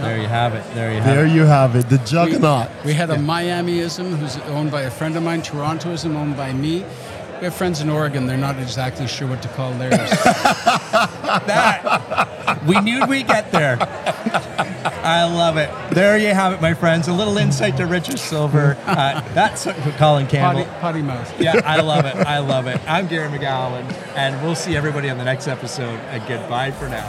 There 0.00 0.20
you 0.20 0.26
have 0.28 0.54
it. 0.54 0.64
There 0.74 0.92
you 0.92 1.00
have 1.00 1.14
There 1.14 1.26
it. 1.26 1.32
you 1.32 1.42
have 1.44 1.76
it. 1.76 1.88
The 1.88 1.98
juggernaut. 1.98 2.68
we 2.84 2.92
had 2.94 3.10
a 3.10 3.16
Miamiism 3.16 4.16
who's 4.18 4.36
owned 4.48 4.70
by 4.70 4.82
a 4.82 4.90
friend 4.90 5.16
of 5.16 5.22
mine, 5.22 5.42
Torontoism 5.42 6.16
owned 6.16 6.36
by 6.36 6.52
me. 6.52 6.84
We 7.38 7.46
have 7.46 7.54
friends 7.54 7.80
in 7.80 7.90
Oregon. 7.90 8.26
They're 8.26 8.36
not 8.36 8.58
exactly 8.58 9.06
sure 9.08 9.26
what 9.28 9.42
to 9.42 9.48
call 9.48 9.72
theirs. 9.74 9.98
That 11.46 12.60
we 12.66 12.78
knew 12.80 13.06
we'd 13.06 13.26
get 13.26 13.50
there. 13.52 13.78
I 13.80 15.24
love 15.24 15.56
it. 15.56 15.70
There 15.94 16.18
you 16.18 16.28
have 16.28 16.52
it, 16.52 16.60
my 16.60 16.74
friends. 16.74 17.08
A 17.08 17.12
little 17.12 17.38
insight 17.38 17.76
to 17.78 17.86
Richard 17.86 18.18
Silver. 18.18 18.76
Uh, 18.86 19.20
that's 19.32 19.64
Colin 19.96 20.26
Campbell. 20.26 20.64
potty, 20.64 20.80
potty 20.80 21.02
mouth. 21.02 21.40
Yeah, 21.40 21.60
I 21.64 21.80
love 21.80 22.04
it. 22.04 22.14
I 22.16 22.38
love 22.38 22.66
it. 22.66 22.80
I'm 22.86 23.08
Gary 23.08 23.28
McGowan, 23.30 23.90
and 24.14 24.40
we'll 24.42 24.54
see 24.54 24.76
everybody 24.76 25.08
on 25.10 25.16
the 25.18 25.24
next 25.24 25.48
episode. 25.48 25.98
And 26.10 26.22
goodbye 26.28 26.70
for 26.72 26.88
now. 26.88 27.08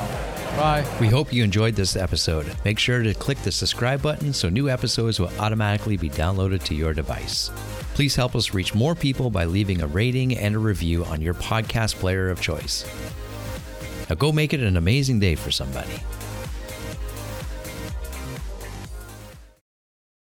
Bye. 0.56 0.86
We 1.02 1.08
hope 1.10 1.34
you 1.34 1.44
enjoyed 1.44 1.74
this 1.74 1.96
episode. 1.96 2.46
Make 2.64 2.78
sure 2.78 3.02
to 3.02 3.16
click 3.16 3.40
the 3.40 3.52
subscribe 3.52 4.04
button 4.04 4.34
so 4.34 4.50
new 4.50 4.70
episodes 4.70 5.20
will 5.20 5.32
automatically 5.40 5.98
be 5.98 6.12
downloaded 6.12 6.64
to 6.66 6.76
your 6.76 6.94
device. 6.94 7.50
Please 7.96 8.16
help 8.16 8.36
us 8.36 8.54
reach 8.54 8.76
more 8.76 8.94
people 8.94 9.32
by 9.32 9.46
leaving 9.46 9.82
a 9.82 9.88
rating 9.88 10.38
and 10.38 10.54
a 10.54 10.60
review 10.60 11.06
on 11.06 11.22
your 11.22 11.34
podcast 11.34 11.96
player 11.96 12.30
of 12.30 12.40
choice. 12.40 12.86
Now 14.10 14.16
go 14.16 14.32
make 14.32 14.54
it 14.54 14.60
an 14.60 14.78
amazing 14.78 15.20
day 15.20 15.34
for 15.34 15.50
somebody. 15.50 16.00